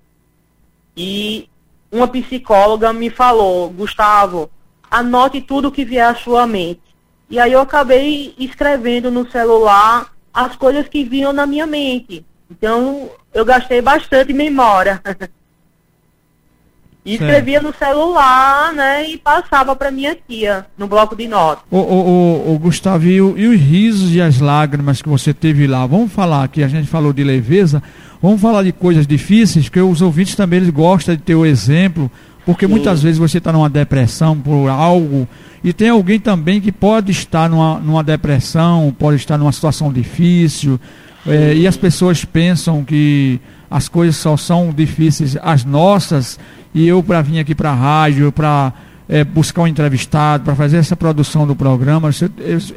E 0.95 1.49
uma 1.91 2.07
psicóloga 2.07 2.93
me 2.93 3.09
falou, 3.09 3.69
Gustavo, 3.69 4.49
anote 4.89 5.41
tudo 5.41 5.71
que 5.71 5.83
vier 5.83 6.05
à 6.05 6.15
sua 6.15 6.47
mente. 6.47 6.81
E 7.29 7.39
aí 7.39 7.51
eu 7.51 7.59
acabei 7.59 8.33
escrevendo 8.37 9.11
no 9.11 9.29
celular 9.29 10.13
as 10.33 10.55
coisas 10.55 10.87
que 10.87 11.03
vinham 11.03 11.33
na 11.33 11.45
minha 11.45 11.67
mente. 11.67 12.25
Então 12.51 13.09
eu 13.33 13.45
gastei 13.45 13.81
bastante 13.81 14.33
memória. 14.33 15.01
E 17.03 17.13
escrevia 17.13 17.59
no 17.59 17.73
celular, 17.73 18.71
né? 18.73 19.09
E 19.09 19.17
passava 19.17 19.75
para 19.75 19.89
minha 19.89 20.15
tia, 20.15 20.67
no 20.77 20.85
bloco 20.85 21.15
de 21.15 21.27
notas. 21.27 21.63
Ô, 21.71 21.77
ô, 21.77 21.81
ô, 21.81 22.53
ô 22.53 22.59
Gustavo, 22.59 23.07
e, 23.07 23.15
e, 23.15 23.47
os 23.47 23.59
risos 23.59 24.13
e 24.13 24.21
as 24.21 24.39
lágrimas 24.39 25.01
que 25.01 25.09
você 25.09 25.33
teve 25.33 25.65
lá? 25.65 25.83
Vamos 25.87 26.11
falar 26.11 26.43
aqui, 26.43 26.63
a 26.63 26.67
gente 26.67 26.87
falou 26.87 27.11
de 27.11 27.23
leveza, 27.23 27.81
vamos 28.21 28.39
falar 28.39 28.61
de 28.61 28.71
coisas 28.71 29.07
difíceis, 29.07 29.67
que 29.67 29.79
os 29.81 29.99
ouvintes 29.99 30.35
também 30.35 30.57
eles 30.57 30.69
gostam 30.69 31.15
de 31.15 31.23
ter 31.23 31.33
o 31.33 31.43
exemplo, 31.43 32.11
porque 32.45 32.67
Sim. 32.67 32.71
muitas 32.71 33.01
vezes 33.01 33.17
você 33.17 33.39
está 33.39 33.51
numa 33.51 33.69
depressão 33.69 34.39
por 34.39 34.69
algo, 34.69 35.27
e 35.63 35.73
tem 35.73 35.89
alguém 35.89 36.19
também 36.19 36.61
que 36.61 36.71
pode 36.71 37.11
estar 37.11 37.49
numa, 37.49 37.79
numa 37.79 38.03
depressão, 38.03 38.95
pode 38.99 39.15
estar 39.15 39.39
numa 39.39 39.51
situação 39.51 39.91
difícil, 39.91 40.79
é, 41.25 41.53
e 41.53 41.67
as 41.67 41.77
pessoas 41.77 42.25
pensam 42.25 42.83
que 42.83 43.39
as 43.69 43.87
coisas 43.87 44.17
só 44.17 44.35
são 44.35 44.73
difíceis 44.73 45.37
as 45.41 45.63
nossas 45.63 46.39
e 46.73 46.87
eu 46.87 47.01
para 47.03 47.21
vir 47.21 47.39
aqui 47.39 47.53
para 47.53 47.71
a 47.71 47.75
rádio, 47.75 48.31
para 48.31 48.73
é, 49.07 49.23
buscar 49.23 49.63
um 49.63 49.67
entrevistado, 49.67 50.45
para 50.45 50.55
fazer 50.55 50.77
essa 50.77 50.95
produção 50.95 51.45
do 51.45 51.55
programa, 51.55 52.09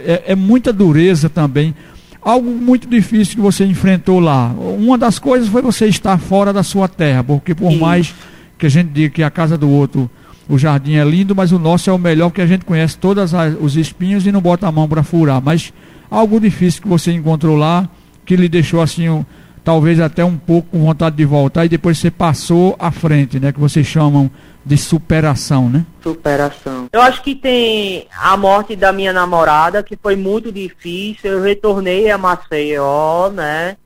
é, 0.04 0.24
é, 0.26 0.34
muita 0.34 0.72
dureza 0.72 1.28
também. 1.28 1.74
Algo 2.20 2.50
muito 2.50 2.88
difícil 2.88 3.36
que 3.36 3.40
você 3.40 3.64
enfrentou 3.64 4.18
lá. 4.18 4.48
Uma 4.78 4.96
das 4.96 5.18
coisas 5.18 5.48
foi 5.48 5.62
você 5.62 5.86
estar 5.86 6.18
fora 6.18 6.52
da 6.52 6.62
sua 6.62 6.88
terra, 6.88 7.22
porque 7.22 7.54
por 7.54 7.70
Sim. 7.70 7.78
mais 7.78 8.14
que 8.58 8.66
a 8.66 8.68
gente 8.68 8.88
diga 8.88 9.10
que 9.10 9.22
a 9.22 9.30
casa 9.30 9.58
do 9.58 9.68
outro, 9.68 10.10
o 10.48 10.58
jardim 10.58 10.94
é 10.94 11.04
lindo, 11.04 11.34
mas 11.36 11.52
o 11.52 11.58
nosso 11.58 11.88
é 11.88 11.92
o 11.92 11.98
melhor, 11.98 12.30
porque 12.30 12.40
a 12.40 12.46
gente 12.46 12.64
conhece 12.64 12.96
todos 12.96 13.32
os 13.60 13.76
espinhos 13.76 14.26
e 14.26 14.32
não 14.32 14.40
bota 14.40 14.66
a 14.66 14.72
mão 14.72 14.88
para 14.88 15.02
furar. 15.02 15.40
Mas 15.42 15.72
algo 16.10 16.40
difícil 16.40 16.82
que 16.82 16.88
você 16.88 17.12
encontrou 17.12 17.56
lá, 17.56 17.88
que 18.24 18.36
lhe 18.36 18.48
deixou 18.48 18.80
assim 18.80 19.24
talvez 19.64 19.98
até 19.98 20.24
um 20.24 20.36
pouco 20.36 20.68
com 20.70 20.84
vontade 20.84 21.16
de 21.16 21.24
voltar 21.24 21.64
e 21.64 21.68
depois 21.68 21.98
você 21.98 22.10
passou 22.10 22.76
à 22.78 22.90
frente, 22.90 23.40
né? 23.40 23.50
Que 23.50 23.58
vocês 23.58 23.86
chamam 23.86 24.30
de 24.64 24.76
superação, 24.76 25.70
né? 25.70 25.84
Superação. 26.02 26.88
Eu 26.92 27.00
acho 27.00 27.22
que 27.22 27.34
tem 27.34 28.06
a 28.16 28.36
morte 28.36 28.76
da 28.76 28.92
minha 28.92 29.12
namorada, 29.12 29.82
que 29.82 29.96
foi 29.96 30.14
muito 30.14 30.52
difícil. 30.52 31.32
Eu 31.32 31.42
retornei 31.42 32.10
a 32.10 32.18
Maceió, 32.18 33.30
né? 33.30 33.76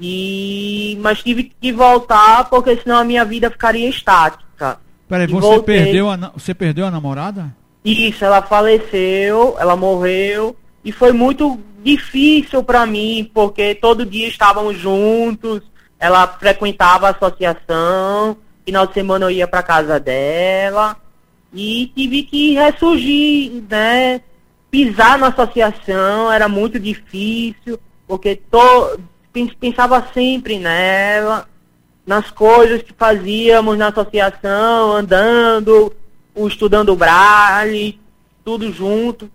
E 0.00 0.98
mas 1.00 1.22
tive 1.22 1.52
que 1.60 1.72
voltar 1.72 2.48
porque 2.48 2.76
senão 2.76 2.98
a 2.98 3.04
minha 3.04 3.24
vida 3.24 3.50
ficaria 3.50 3.88
estática. 3.88 4.78
Peraí, 5.08 5.26
você 5.26 5.40
voltei... 5.40 5.82
perdeu 5.82 6.10
a 6.10 6.32
você 6.36 6.54
perdeu 6.54 6.86
a 6.86 6.90
namorada? 6.90 7.54
Isso, 7.84 8.24
ela 8.24 8.40
faleceu, 8.40 9.56
ela 9.58 9.76
morreu 9.76 10.56
e 10.84 10.92
foi 10.92 11.12
muito 11.12 11.58
difícil 11.82 12.62
para 12.62 12.84
mim, 12.84 13.30
porque 13.32 13.74
todo 13.74 14.06
dia 14.06 14.28
estávamos 14.28 14.78
juntos, 14.78 15.62
ela 15.98 16.26
frequentava 16.26 17.06
a 17.06 17.10
associação, 17.10 18.36
final 18.64 18.86
de 18.86 18.94
semana 18.94 19.26
eu 19.26 19.30
ia 19.30 19.48
para 19.48 19.62
casa 19.62 19.98
dela 19.98 20.96
e 21.52 21.90
tive 21.94 22.22
que 22.24 22.54
ressurgir, 22.54 23.62
né? 23.70 24.20
Pisar 24.70 25.18
na 25.18 25.28
associação 25.28 26.32
era 26.32 26.48
muito 26.48 26.80
difícil, 26.80 27.78
porque 28.08 28.36
to, 28.36 28.98
pensava 29.60 30.04
sempre 30.12 30.58
nela, 30.58 31.48
nas 32.04 32.30
coisas 32.30 32.82
que 32.82 32.92
fazíamos 32.92 33.78
na 33.78 33.88
associação, 33.88 34.92
andando, 34.92 35.92
estudando 36.36 36.96
braille, 36.96 38.00
tudo 38.44 38.72
junto. 38.72 39.30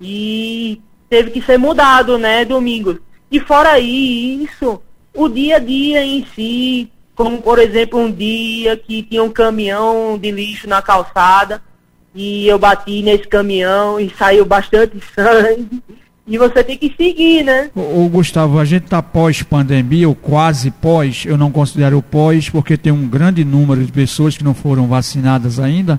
E 0.00 0.80
teve 1.08 1.30
que 1.30 1.42
ser 1.42 1.58
mudado, 1.58 2.18
né, 2.18 2.44
Domingos? 2.44 2.96
E 3.30 3.40
fora 3.40 3.78
isso, 3.78 4.80
o 5.14 5.28
dia 5.28 5.56
a 5.56 5.58
dia 5.58 6.04
em 6.04 6.24
si, 6.34 6.90
como 7.14 7.42
por 7.42 7.58
exemplo 7.58 7.98
um 7.98 8.10
dia 8.10 8.76
que 8.76 9.02
tinha 9.02 9.22
um 9.22 9.30
caminhão 9.30 10.16
de 10.18 10.30
lixo 10.30 10.68
na 10.68 10.80
calçada 10.80 11.62
e 12.14 12.46
eu 12.48 12.58
bati 12.58 13.02
nesse 13.02 13.28
caminhão 13.28 14.00
e 14.00 14.10
saiu 14.10 14.44
bastante 14.44 14.98
sangue. 15.14 15.82
E 16.26 16.36
você 16.36 16.62
tem 16.62 16.76
que 16.76 16.92
seguir, 16.94 17.42
né? 17.42 17.70
O, 17.74 18.06
Gustavo, 18.08 18.58
a 18.58 18.64
gente 18.64 18.84
está 18.84 19.02
pós-pandemia, 19.02 20.06
ou 20.06 20.14
quase 20.14 20.70
pós, 20.70 21.24
eu 21.24 21.38
não 21.38 21.50
considero 21.50 22.02
pós, 22.02 22.50
porque 22.50 22.76
tem 22.76 22.92
um 22.92 23.08
grande 23.08 23.42
número 23.46 23.82
de 23.82 23.90
pessoas 23.90 24.36
que 24.36 24.44
não 24.44 24.52
foram 24.52 24.86
vacinadas 24.86 25.58
ainda, 25.58 25.98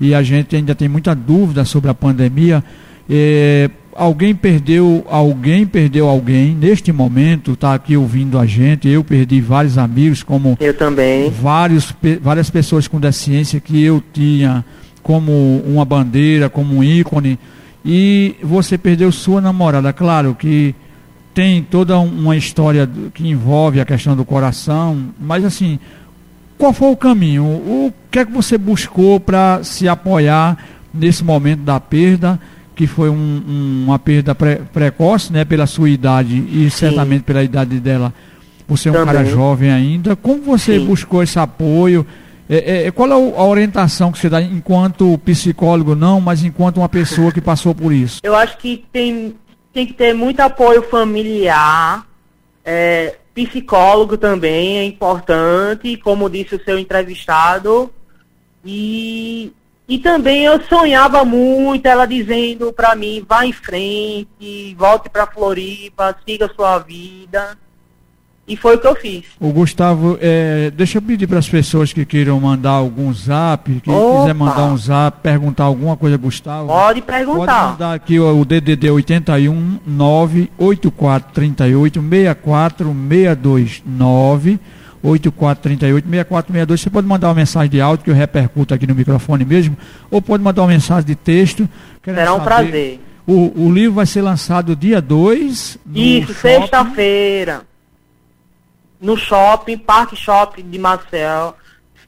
e 0.00 0.16
a 0.16 0.22
gente 0.22 0.56
ainda 0.56 0.74
tem 0.74 0.88
muita 0.88 1.14
dúvida 1.14 1.64
sobre 1.64 1.88
a 1.88 1.94
pandemia. 1.94 2.64
É, 3.08 3.70
alguém 3.94 4.34
perdeu, 4.34 5.04
alguém 5.08 5.66
perdeu 5.66 6.08
alguém 6.08 6.54
neste 6.54 6.92
momento, 6.92 7.52
está 7.52 7.74
aqui 7.74 7.96
ouvindo 7.96 8.38
a 8.38 8.46
gente. 8.46 8.88
Eu 8.88 9.02
perdi 9.02 9.40
vários 9.40 9.76
amigos, 9.76 10.22
como 10.22 10.56
eu 10.60 10.74
também, 10.74 11.30
vários, 11.30 11.94
várias 12.20 12.48
pessoas 12.48 12.86
com 12.86 13.00
deficiência 13.00 13.60
que 13.60 13.82
eu 13.82 14.02
tinha 14.12 14.64
como 15.02 15.62
uma 15.66 15.84
bandeira, 15.84 16.48
como 16.48 16.76
um 16.76 16.84
ícone. 16.84 17.38
E 17.84 18.36
você 18.42 18.76
perdeu 18.76 19.10
sua 19.10 19.40
namorada, 19.40 19.92
claro 19.92 20.36
que 20.38 20.74
tem 21.32 21.62
toda 21.62 21.98
uma 21.98 22.36
história 22.36 22.88
que 23.14 23.26
envolve 23.26 23.80
a 23.80 23.84
questão 23.84 24.16
do 24.16 24.24
coração, 24.24 25.10
mas 25.18 25.44
assim, 25.44 25.78
qual 26.58 26.72
foi 26.72 26.90
o 26.90 26.96
caminho? 26.96 27.44
O 27.44 27.92
que 28.10 28.18
é 28.18 28.24
que 28.24 28.32
você 28.32 28.58
buscou 28.58 29.20
para 29.20 29.62
se 29.62 29.88
apoiar 29.88 30.58
nesse 30.92 31.22
momento 31.22 31.60
da 31.60 31.78
perda? 31.78 32.40
Que 32.78 32.86
foi 32.86 33.10
um, 33.10 33.14
um, 33.14 33.84
uma 33.86 33.98
perda 33.98 34.36
pre, 34.36 34.60
precoce, 34.72 35.32
né, 35.32 35.44
pela 35.44 35.66
sua 35.66 35.90
idade 35.90 36.36
e 36.36 36.70
Sim. 36.70 36.70
certamente 36.70 37.24
pela 37.24 37.42
idade 37.42 37.80
dela. 37.80 38.14
Você 38.68 38.88
é 38.88 38.92
um 38.92 38.94
Também. 38.94 39.14
cara 39.16 39.26
jovem 39.26 39.68
ainda. 39.68 40.14
Como 40.14 40.42
você 40.42 40.78
Sim. 40.78 40.86
buscou 40.86 41.20
esse 41.20 41.40
apoio? 41.40 42.06
É, 42.48 42.86
é, 42.86 42.90
qual 42.92 43.10
é 43.10 43.14
a 43.14 43.44
orientação 43.44 44.12
que 44.12 44.18
você 44.18 44.30
dá 44.30 44.40
enquanto 44.40 45.18
psicólogo, 45.24 45.96
não, 45.96 46.20
mas 46.20 46.44
enquanto 46.44 46.76
uma 46.76 46.88
pessoa 46.88 47.32
que 47.32 47.40
passou 47.40 47.74
por 47.74 47.92
isso? 47.92 48.20
Eu 48.22 48.36
acho 48.36 48.56
que 48.58 48.84
tem, 48.92 49.34
tem 49.72 49.84
que 49.84 49.92
ter 49.92 50.14
muito 50.14 50.38
apoio 50.38 50.80
familiar, 50.82 52.06
é, 52.64 53.16
psicólogo 53.34 54.16
também 54.16 54.78
é 54.78 54.84
importante, 54.84 55.96
como 55.96 56.30
disse 56.30 56.54
o 56.54 56.64
seu 56.64 56.78
entrevistado, 56.78 57.90
e 58.64 59.52
e 59.88 59.98
também 59.98 60.44
eu 60.44 60.60
sonhava 60.64 61.24
muito, 61.24 61.86
ela 61.86 62.04
dizendo 62.04 62.70
para 62.74 62.94
mim, 62.94 63.24
vá 63.26 63.46
em 63.46 63.52
frente, 63.52 64.74
volte 64.76 65.08
para 65.08 65.26
Floripa, 65.26 66.14
siga 66.26 66.50
sua 66.54 66.78
vida. 66.78 67.56
E 68.46 68.54
foi 68.56 68.76
o 68.76 68.78
que 68.78 68.86
eu 68.86 68.94
fiz. 68.94 69.24
O 69.38 69.50
Gustavo, 69.50 70.18
é, 70.22 70.70
deixa 70.70 70.98
eu 70.98 71.02
pedir 71.02 71.26
para 71.26 71.38
as 71.38 71.48
pessoas 71.48 71.92
que 71.92 72.06
queiram 72.06 72.40
mandar 72.40 72.70
algum 72.70 73.12
zap, 73.12 73.70
quem 73.80 73.94
Opa. 73.94 74.20
quiser 74.20 74.34
mandar 74.34 74.64
um 74.64 74.76
zap, 74.76 75.20
perguntar 75.22 75.64
alguma 75.64 75.96
coisa, 75.98 76.16
Gustavo. 76.16 76.68
Pode 76.68 77.02
perguntar. 77.02 77.46
Pode 77.46 77.72
mandar 77.72 77.92
aqui 77.94 78.18
o, 78.18 78.40
o 78.40 78.44
DDD 78.46 78.90
81 78.90 79.80
98438 79.86 82.00
6462 82.00 83.82
9 83.86 84.58
8438-6462. 85.04 86.80
Você 86.80 86.90
pode 86.90 87.06
mandar 87.06 87.28
uma 87.28 87.34
mensagem 87.34 87.70
de 87.70 87.80
áudio 87.80 88.04
que 88.04 88.10
eu 88.10 88.14
repercuto 88.14 88.74
aqui 88.74 88.86
no 88.86 88.94
microfone 88.94 89.44
mesmo, 89.44 89.76
ou 90.10 90.20
pode 90.20 90.42
mandar 90.42 90.62
uma 90.62 90.68
mensagem 90.68 91.06
de 91.06 91.14
texto. 91.14 91.68
Será 92.04 92.34
um 92.34 92.40
prazer. 92.40 93.00
O, 93.26 93.66
o 93.66 93.72
livro 93.72 93.94
vai 93.94 94.06
ser 94.06 94.22
lançado 94.22 94.74
dia 94.74 95.02
2. 95.02 95.78
Isso, 95.94 96.34
sexta-feira. 96.34 97.62
No 99.00 99.16
shopping, 99.16 99.78
Parque 99.78 100.16
Shopping 100.16 100.68
de 100.68 100.78
Marcel. 100.78 101.54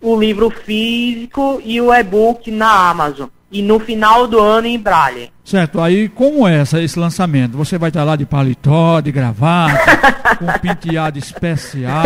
O 0.01 0.19
livro 0.19 0.51
físico 0.51 1.61
e 1.65 1.81
o 1.81 1.93
e-book 1.93 2.51
na 2.51 2.89
Amazon 2.89 3.29
e 3.53 3.63
no 3.63 3.81
final 3.81 4.27
do 4.27 4.39
ano 4.41 4.67
em 4.67 4.79
Braille. 4.79 5.31
Certo, 5.45 5.81
aí 5.81 6.09
como 6.09 6.47
é 6.47 6.61
essa, 6.61 6.81
esse 6.81 6.97
lançamento? 6.97 7.57
Você 7.57 7.77
vai 7.77 7.89
estar 7.89 8.05
lá 8.05 8.15
de 8.15 8.25
paletó, 8.25 9.01
de 9.01 9.11
gravata, 9.11 9.81
com 10.39 10.47
penteado 10.61 11.19
especial, 11.19 12.05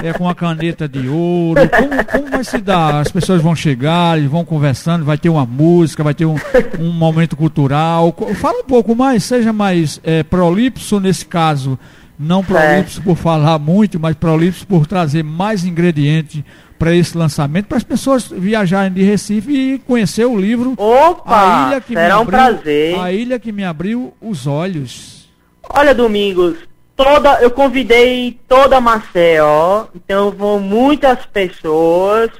é, 0.00 0.12
com 0.12 0.28
a 0.28 0.34
caneta 0.34 0.88
de 0.88 1.08
ouro. 1.08 1.68
Como, 1.68 2.04
como, 2.04 2.30
vai 2.30 2.44
se 2.44 2.58
dar? 2.58 3.00
As 3.00 3.10
pessoas 3.10 3.42
vão 3.42 3.56
chegar, 3.56 4.20
e 4.20 4.28
vão 4.28 4.44
conversando, 4.44 5.04
vai 5.04 5.18
ter 5.18 5.28
uma 5.28 5.44
música, 5.44 6.04
vai 6.04 6.14
ter 6.14 6.26
um, 6.26 6.36
um 6.78 6.92
momento 6.92 7.36
cultural. 7.36 8.14
Fala 8.36 8.60
um 8.60 8.64
pouco 8.64 8.94
mais, 8.94 9.24
seja 9.24 9.52
mais 9.52 10.00
é, 10.04 10.22
prolipso 10.22 11.00
nesse 11.00 11.26
caso. 11.26 11.76
Não 12.16 12.44
prolipso 12.44 13.02
por 13.02 13.16
falar 13.16 13.58
muito, 13.58 13.98
mas 13.98 14.14
prolipso 14.14 14.64
por 14.64 14.86
trazer 14.86 15.24
mais 15.24 15.64
ingredientes 15.64 16.44
para 16.78 16.94
esse 16.94 17.16
lançamento, 17.16 17.66
para 17.66 17.78
as 17.78 17.84
pessoas 17.84 18.26
viajarem 18.28 18.92
de 18.92 19.02
Recife 19.02 19.52
e 19.52 19.78
conhecer 19.80 20.24
o 20.24 20.38
livro. 20.38 20.74
Opa! 20.76 21.64
A 21.64 21.68
ilha 21.68 21.80
que 21.80 21.94
será 21.94 22.06
me 22.06 22.12
abriu, 22.12 22.22
um 22.22 22.26
prazer. 22.26 22.98
A 22.98 23.12
ilha 23.12 23.38
que 23.38 23.52
me 23.52 23.64
abriu 23.64 24.14
os 24.20 24.46
olhos. 24.46 25.28
Olha, 25.70 25.94
Domingos, 25.94 26.58
toda, 26.96 27.40
eu 27.40 27.50
convidei 27.50 28.38
toda 28.48 28.76
a 28.76 28.80
Maceió, 28.80 29.86
então 29.94 30.30
vão 30.30 30.60
muitas 30.60 31.24
pessoas, 31.26 32.30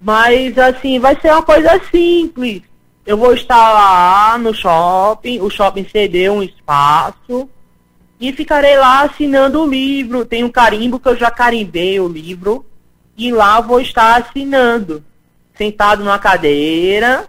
mas 0.00 0.56
assim, 0.58 0.98
vai 0.98 1.18
ser 1.20 1.32
uma 1.32 1.42
coisa 1.42 1.80
simples. 1.90 2.62
eu 3.04 3.16
vou 3.16 3.34
estar 3.34 3.72
lá 3.72 4.38
no 4.38 4.54
shopping, 4.54 5.40
o 5.40 5.50
shopping 5.50 5.86
cedeu 5.90 6.34
um 6.34 6.42
espaço 6.42 7.48
e 8.20 8.32
ficarei 8.32 8.76
lá 8.76 9.02
assinando 9.02 9.62
o 9.62 9.68
livro. 9.68 10.24
Tem 10.24 10.44
um 10.44 10.50
carimbo 10.50 11.00
que 11.00 11.08
eu 11.08 11.16
já 11.16 11.30
carimbei 11.30 11.98
o 11.98 12.06
livro 12.06 12.64
e 13.20 13.30
lá 13.30 13.60
vou 13.60 13.82
estar 13.82 14.16
assinando, 14.16 15.04
sentado 15.54 16.02
numa 16.02 16.18
cadeira 16.18 17.28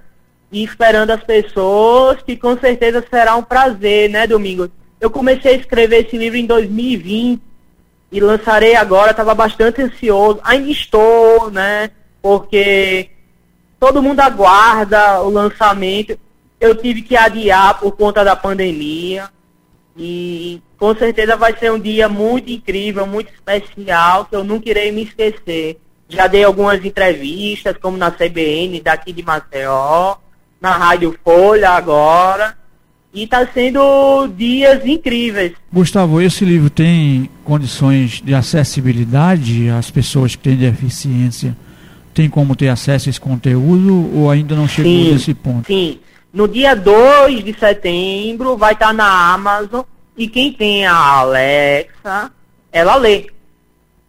e 0.49 0.63
esperando 0.63 1.11
as 1.11 1.21
pessoas, 1.21 2.21
que 2.21 2.37
com 2.37 2.57
certeza 2.57 3.05
será 3.09 3.35
um 3.35 3.43
prazer, 3.43 4.09
né, 4.09 4.25
Domingos? 4.25 4.69
Eu 5.01 5.11
comecei 5.11 5.55
a 5.55 5.57
escrever 5.57 6.05
esse 6.05 6.17
livro 6.17 6.37
em 6.37 6.45
2020 6.45 7.41
e 8.09 8.19
lançarei 8.21 8.73
agora, 8.73 9.11
estava 9.11 9.35
bastante 9.35 9.81
ansioso, 9.81 10.39
ainda 10.45 10.69
estou, 10.69 11.51
né, 11.51 11.91
porque 12.21 13.09
todo 13.77 14.01
mundo 14.01 14.21
aguarda 14.21 15.21
o 15.21 15.29
lançamento. 15.29 16.17
Eu 16.57 16.73
tive 16.73 17.01
que 17.01 17.17
adiar 17.17 17.79
por 17.79 17.91
conta 17.97 18.23
da 18.23 18.35
pandemia. 18.35 19.29
E 19.97 20.61
com 20.77 20.95
certeza 20.95 21.35
vai 21.35 21.55
ser 21.57 21.71
um 21.71 21.79
dia 21.79 22.07
muito 22.07 22.51
incrível, 22.51 23.05
muito 23.05 23.31
especial, 23.33 24.25
que 24.25 24.35
eu 24.35 24.43
nunca 24.43 24.69
irei 24.69 24.91
me 24.91 25.03
esquecer. 25.03 25.77
Já 26.07 26.27
dei 26.27 26.43
algumas 26.43 26.83
entrevistas, 26.83 27.77
como 27.77 27.97
na 27.97 28.11
CBN 28.11 28.81
daqui 28.81 29.13
de 29.13 29.23
Maceió, 29.23 30.15
na 30.59 30.71
Rádio 30.71 31.17
Folha 31.23 31.71
agora. 31.71 32.57
E 33.13 33.23
está 33.23 33.45
sendo 33.45 34.27
dias 34.27 34.85
incríveis. 34.85 35.53
Gustavo, 35.71 36.21
esse 36.21 36.45
livro 36.45 36.69
tem 36.69 37.29
condições 37.43 38.21
de 38.21 38.33
acessibilidade 38.33 39.69
às 39.69 39.91
pessoas 39.91 40.35
que 40.35 40.43
têm 40.43 40.55
deficiência? 40.55 41.55
tem 42.13 42.29
como 42.29 42.55
ter 42.55 42.69
acesso 42.69 43.07
a 43.07 43.09
esse 43.09 43.19
conteúdo 43.19 44.09
ou 44.15 44.29
ainda 44.29 44.55
não 44.55 44.67
chegou 44.67 44.91
sim, 44.91 45.13
nesse 45.13 45.33
ponto? 45.33 45.67
Sim. 45.67 45.99
No 46.33 46.47
dia 46.47 46.73
2 46.75 47.43
de 47.43 47.53
setembro 47.53 48.55
vai 48.55 48.73
estar 48.73 48.93
na 48.93 49.33
Amazon 49.33 49.81
e 50.17 50.27
quem 50.27 50.53
tem 50.53 50.85
a 50.85 50.95
Alexa, 50.95 52.31
ela 52.71 52.95
lê, 52.95 53.27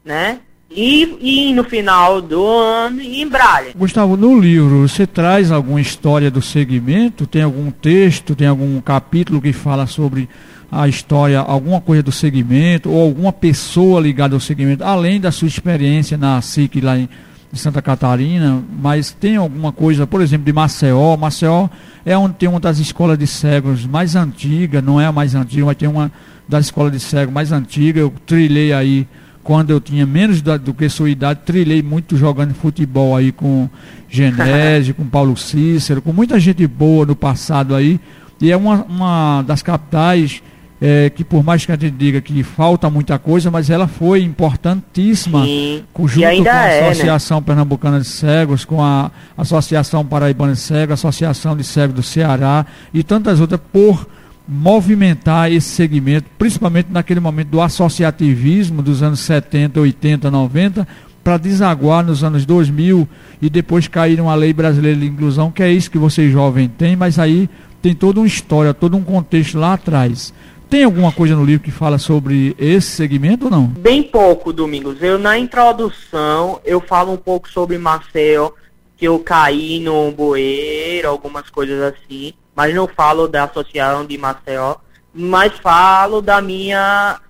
né? 0.05 0.38
E, 0.71 1.17
e 1.21 1.52
no 1.52 1.64
final 1.64 2.23
do 2.23 2.47
ano 2.47 3.02
em 3.02 3.29
Braille. 3.29 3.73
Gustavo, 3.76 4.17
no 4.17 4.38
livro 4.38 4.88
você 4.88 5.07
traz 5.07 5.50
alguma 5.50 5.81
história 5.81 6.31
do 6.31 6.41
segmento? 6.41 7.26
Tem 7.26 7.43
algum 7.43 7.71
texto, 7.71 8.35
tem 8.37 8.47
algum 8.47 8.81
capítulo 8.81 9.43
que 9.43 9.52
fala 9.52 9.87
sobre 9.87 10.29
a 10.71 10.88
história, 10.88 11.41
alguma 11.41 11.81
coisa 11.81 12.02
do 12.02 12.12
segmento 12.12 12.88
ou 12.88 13.02
alguma 13.02 13.33
pessoa 13.33 14.00
ligada 14.00 14.35
ao 14.35 14.41
segmento, 14.41 14.83
além 14.85 15.21
da 15.21 15.31
sua 15.31 15.49
experiência 15.49 16.17
na 16.17 16.41
SIC 16.41 16.81
lá 16.81 16.97
em 16.97 17.09
Santa 17.52 17.83
Catarina, 17.83 18.62
mas 18.81 19.11
tem 19.11 19.37
alguma 19.37 19.73
coisa, 19.73 20.07
por 20.07 20.23
exemplo, 20.23 20.47
de 20.47 20.52
Maceió. 20.52 21.17
Maceió 21.19 21.69
é 22.04 22.16
onde 22.16 22.35
tem 22.35 22.49
uma 22.49 22.61
das 22.61 22.78
escolas 22.78 23.18
de 23.18 23.26
cegos 23.26 23.87
mais 23.87 24.16
antigas, 24.16 24.82
não 24.82 25.00
é 25.00 25.06
a 25.06 25.12
mais 25.12 25.35
antiga, 25.35 25.66
mas 25.66 25.76
tem 25.76 25.88
uma 25.88 26.11
das 26.49 26.66
escolas 26.66 26.92
de 26.92 27.00
cegos 27.00 27.32
mais 27.32 27.52
antiga. 27.52 28.00
Eu 28.00 28.12
trilhei 28.26 28.73
aí 28.73 29.06
quando 29.42 29.71
eu 29.71 29.80
tinha 29.80 30.06
menos 30.06 30.40
da, 30.40 30.56
do 30.56 30.75
que 30.75 30.88
sua 30.88 31.11
idade, 31.11 31.40
trilhei 31.44 31.82
muito 31.82 32.16
jogando 32.16 32.54
futebol 32.54 33.16
aí 33.16 33.32
com 33.32 33.68
Genésio, 34.09 34.94
com 34.94 35.06
Paulo 35.06 35.37
Cícero, 35.37 36.02
com 36.02 36.12
muita 36.12 36.38
gente 36.38 36.66
boa 36.66 37.06
no 37.06 37.16
passado 37.16 37.75
aí. 37.75 38.00
E 38.40 38.50
é 38.50 38.56
uma, 38.56 38.82
uma 38.85 39.42
das 39.42 39.62
capitais 39.62 40.42
é, 40.85 41.09
que 41.11 41.23
por 41.23 41.45
mais 41.45 41.65
que 41.65 41.71
a 41.71 41.77
gente 41.77 41.93
diga 41.93 42.21
que 42.21 42.43
falta 42.43 42.91
muita 42.91 43.17
coisa, 43.17 43.53
mas 43.53 43.71
ela 43.71 43.87
foi 43.87 44.25
importantíssima 44.25 45.45
Sim. 45.45 45.85
junto 46.07 46.43
com 46.43 46.51
a 46.51 46.69
é, 46.69 46.81
né? 46.81 46.89
Associação 46.89 47.39
né? 47.39 47.45
Pernambucana 47.47 48.01
de 48.01 48.07
Cegos, 48.09 48.65
com 48.65 48.83
a 48.83 49.09
Associação 49.39 50.05
Paraibana 50.05 50.55
de 50.55 50.59
Cegos, 50.59 50.91
a 50.91 50.95
Associação 50.95 51.57
de 51.57 51.62
Cegos 51.62 51.95
do 51.95 52.03
Ceará 52.03 52.67
e 52.93 53.05
tantas 53.05 53.39
outras 53.39 53.61
por 53.73 54.09
movimentar 54.49 55.53
esse 55.53 55.69
segmento, 55.69 56.27
principalmente 56.37 56.89
naquele 56.91 57.21
momento 57.21 57.51
do 57.51 57.61
associativismo 57.61 58.83
dos 58.83 59.05
anos 59.05 59.21
70, 59.21 59.79
80, 59.79 60.33
90, 60.33 60.89
para 61.23 61.39
desaguar 61.39 62.05
nos 62.05 62.25
anos 62.25 62.45
2000 62.45 63.09
e 63.41 63.49
depois 63.49 63.87
cair 63.87 64.19
numa 64.19 64.35
lei 64.35 64.53
brasileira 64.53 64.99
de 64.99 65.06
inclusão, 65.06 65.52
que 65.52 65.63
é 65.63 65.71
isso 65.71 65.89
que 65.89 65.97
vocês 65.97 66.33
jovens 66.33 66.73
têm, 66.76 66.97
mas 66.97 67.21
aí 67.21 67.49
tem 67.80 67.95
toda 67.95 68.19
uma 68.19 68.26
história, 68.26 68.75
todo 68.75 68.97
um 68.97 69.02
contexto 69.02 69.59
lá 69.59 69.75
atrás. 69.75 70.35
Tem 70.73 70.85
alguma 70.85 71.13
coisa 71.13 71.37
no 71.37 71.45
livro 71.45 71.63
que 71.63 71.71
fala 71.71 71.99
sobre 71.99 72.56
esse 72.58 72.93
segmento 72.93 73.45
ou 73.45 73.50
não? 73.50 73.67
Bem 73.67 74.02
pouco, 74.02 74.54
Domingos. 74.54 75.02
Eu 75.02 75.19
na 75.19 75.37
introdução 75.39 76.63
eu 76.65 76.80
falo 76.80 77.13
um 77.13 77.17
pouco 77.19 77.47
sobre 77.47 77.76
Marcel, 77.76 78.54
que 78.97 79.06
eu 79.06 79.19
caí 79.19 79.80
no 79.80 80.11
bueiro, 80.13 81.11
algumas 81.11 81.50
coisas 81.50 81.78
assim, 81.93 82.32
mas 82.56 82.75
não 82.75 82.89
falo 82.89 83.28
da 83.28 83.45
associação 83.45 84.06
de 84.06 84.17
Marcel, 84.17 84.80
mas 85.13 85.52
falo 85.58 86.23
da 86.23 86.41
minha 86.41 87.21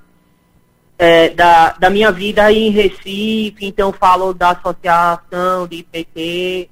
é, 0.96 1.30
da, 1.30 1.70
da 1.72 1.90
minha 1.90 2.12
vida 2.12 2.52
em 2.52 2.70
Recife, 2.70 3.66
então 3.66 3.92
falo 3.92 4.32
da 4.32 4.50
associação 4.50 5.66
de 5.66 5.78
IPT, 5.78 6.70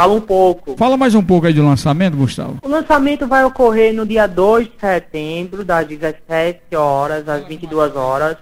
Fala 0.00 0.14
um 0.14 0.20
pouco. 0.20 0.76
Fala 0.78 0.96
mais 0.96 1.14
um 1.14 1.22
pouco 1.22 1.46
aí 1.46 1.52
do 1.52 1.62
lançamento, 1.62 2.16
Gustavo. 2.16 2.56
O 2.62 2.68
lançamento 2.68 3.26
vai 3.26 3.44
ocorrer 3.44 3.92
no 3.92 4.06
dia 4.06 4.26
2 4.26 4.68
de 4.68 4.72
setembro, 4.80 5.62
das 5.62 5.86
17 5.86 6.74
horas 6.74 7.28
às 7.28 7.46
22 7.46 7.94
horas, 7.94 8.38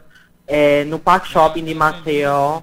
é, 0.47 0.85
no 0.85 1.01
Park 1.01 1.27
Shopping 1.27 1.65
de 1.65 1.75
Maceió. 1.75 2.61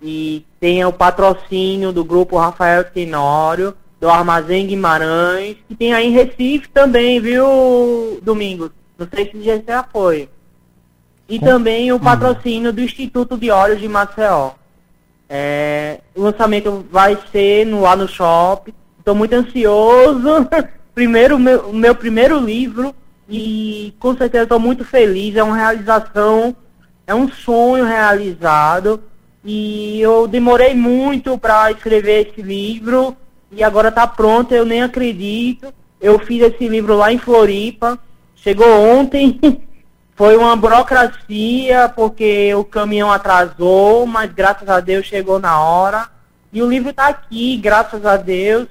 E 0.00 0.46
tem 0.60 0.84
o 0.84 0.92
patrocínio 0.92 1.92
do 1.92 2.04
grupo 2.04 2.38
Rafael 2.38 2.84
Tenório, 2.84 3.74
do 4.00 4.08
Armazém 4.08 4.68
Guimarães, 4.68 5.56
que 5.66 5.74
tem 5.74 5.92
aí 5.92 6.06
em 6.06 6.12
Recife 6.12 6.68
também, 6.68 7.20
viu, 7.20 8.20
Domingos? 8.22 8.70
Não 8.96 9.08
sei 9.12 9.32
se 9.32 9.42
já 9.66 9.82
foi. 9.82 10.28
E 11.28 11.40
Com... 11.40 11.44
também 11.44 11.90
o 11.90 11.96
hum. 11.96 11.98
patrocínio 11.98 12.72
do 12.72 12.80
Instituto 12.80 13.36
de 13.36 13.50
Olhos 13.50 13.80
de 13.80 13.88
Maceió. 13.88 14.52
É, 15.28 16.00
o 16.14 16.22
lançamento 16.22 16.86
vai 16.90 17.18
ser 17.30 17.66
no, 17.66 17.82
lá 17.82 17.94
no 17.94 18.08
shopping. 18.08 18.72
Estou 18.98 19.14
muito 19.14 19.34
ansioso. 19.34 20.48
primeiro, 20.94 21.38
meu, 21.38 21.72
meu 21.72 21.94
primeiro 21.94 22.38
livro. 22.38 22.94
E 23.28 23.94
com 23.98 24.16
certeza 24.16 24.44
estou 24.44 24.58
muito 24.58 24.84
feliz. 24.84 25.36
É 25.36 25.42
uma 25.42 25.56
realização, 25.56 26.56
é 27.06 27.14
um 27.14 27.28
sonho 27.28 27.84
realizado. 27.84 29.02
E 29.44 30.00
eu 30.00 30.26
demorei 30.26 30.74
muito 30.74 31.36
para 31.38 31.70
escrever 31.70 32.28
esse 32.28 32.42
livro. 32.42 33.16
E 33.52 33.62
agora 33.62 33.88
está 33.88 34.06
pronto, 34.06 34.52
eu 34.52 34.64
nem 34.64 34.82
acredito. 34.82 35.72
Eu 36.00 36.18
fiz 36.18 36.42
esse 36.42 36.68
livro 36.68 36.96
lá 36.96 37.12
em 37.12 37.18
Floripa. 37.18 37.98
Chegou 38.34 38.68
ontem. 38.68 39.38
Foi 40.18 40.36
uma 40.36 40.56
burocracia, 40.56 41.88
porque 41.94 42.52
o 42.52 42.64
caminhão 42.64 43.12
atrasou, 43.12 44.04
mas 44.04 44.32
graças 44.32 44.68
a 44.68 44.80
Deus 44.80 45.06
chegou 45.06 45.38
na 45.38 45.60
hora. 45.60 46.08
E 46.52 46.60
o 46.60 46.68
livro 46.68 46.90
está 46.90 47.06
aqui, 47.06 47.56
graças 47.56 48.04
a 48.04 48.16
Deus. 48.16 48.66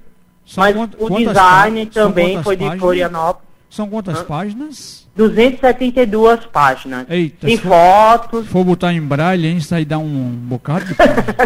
São 0.46 0.62
mas 0.62 0.76
quant, 0.76 0.92
o 1.00 1.10
design 1.10 1.86
também 1.86 2.44
foi 2.44 2.58
páginas? 2.58 2.74
de 2.74 2.80
Florianópolis. 2.82 3.48
São 3.70 3.90
quantas 3.90 4.20
Hã? 4.20 4.24
páginas? 4.26 5.08
272 5.16 6.46
páginas. 6.48 7.06
Eita, 7.10 7.48
Tem 7.48 7.56
fotos. 7.56 8.44
Se 8.44 8.52
for 8.52 8.66
botar 8.66 8.92
em 8.92 9.02
braille, 9.02 9.48
hein, 9.48 9.56
isso 9.56 9.74
aí 9.74 9.86
dá 9.86 9.98
um 9.98 10.30
bocado 10.30 10.84
de 10.84 10.96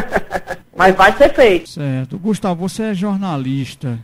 Mas 0.76 0.96
vai 0.96 1.16
ser 1.16 1.32
feito. 1.32 1.70
Certo. 1.70 2.18
Gustavo, 2.18 2.68
você 2.68 2.86
é 2.86 2.94
jornalista. 2.96 4.00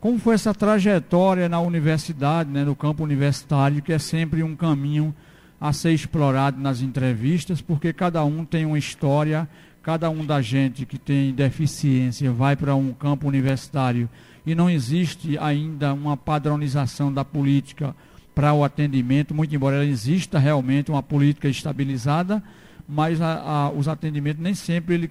Como 0.00 0.18
foi 0.18 0.34
essa 0.34 0.54
trajetória 0.54 1.46
na 1.46 1.60
universidade, 1.60 2.48
né, 2.48 2.64
no 2.64 2.74
campo 2.74 3.04
universitário, 3.04 3.82
que 3.82 3.92
é 3.92 3.98
sempre 3.98 4.42
um 4.42 4.56
caminho 4.56 5.14
a 5.62 5.72
ser 5.72 5.92
explorado 5.92 6.60
nas 6.60 6.80
entrevistas, 6.80 7.60
porque 7.60 7.92
cada 7.92 8.24
um 8.24 8.44
tem 8.44 8.66
uma 8.66 8.76
história, 8.76 9.48
cada 9.80 10.10
um 10.10 10.26
da 10.26 10.42
gente 10.42 10.84
que 10.84 10.98
tem 10.98 11.32
deficiência 11.32 12.32
vai 12.32 12.56
para 12.56 12.74
um 12.74 12.92
campo 12.92 13.28
universitário 13.28 14.10
e 14.44 14.56
não 14.56 14.68
existe 14.68 15.38
ainda 15.38 15.94
uma 15.94 16.16
padronização 16.16 17.14
da 17.14 17.24
política 17.24 17.94
para 18.34 18.52
o 18.52 18.64
atendimento, 18.64 19.32
muito 19.32 19.54
embora 19.54 19.76
ela 19.76 19.84
exista 19.84 20.36
realmente 20.36 20.90
uma 20.90 21.00
política 21.00 21.48
estabilizada, 21.48 22.42
mas 22.88 23.20
a, 23.20 23.34
a, 23.34 23.70
os 23.70 23.86
atendimentos 23.86 24.42
nem 24.42 24.54
sempre 24.54 24.94
ele 24.96 25.10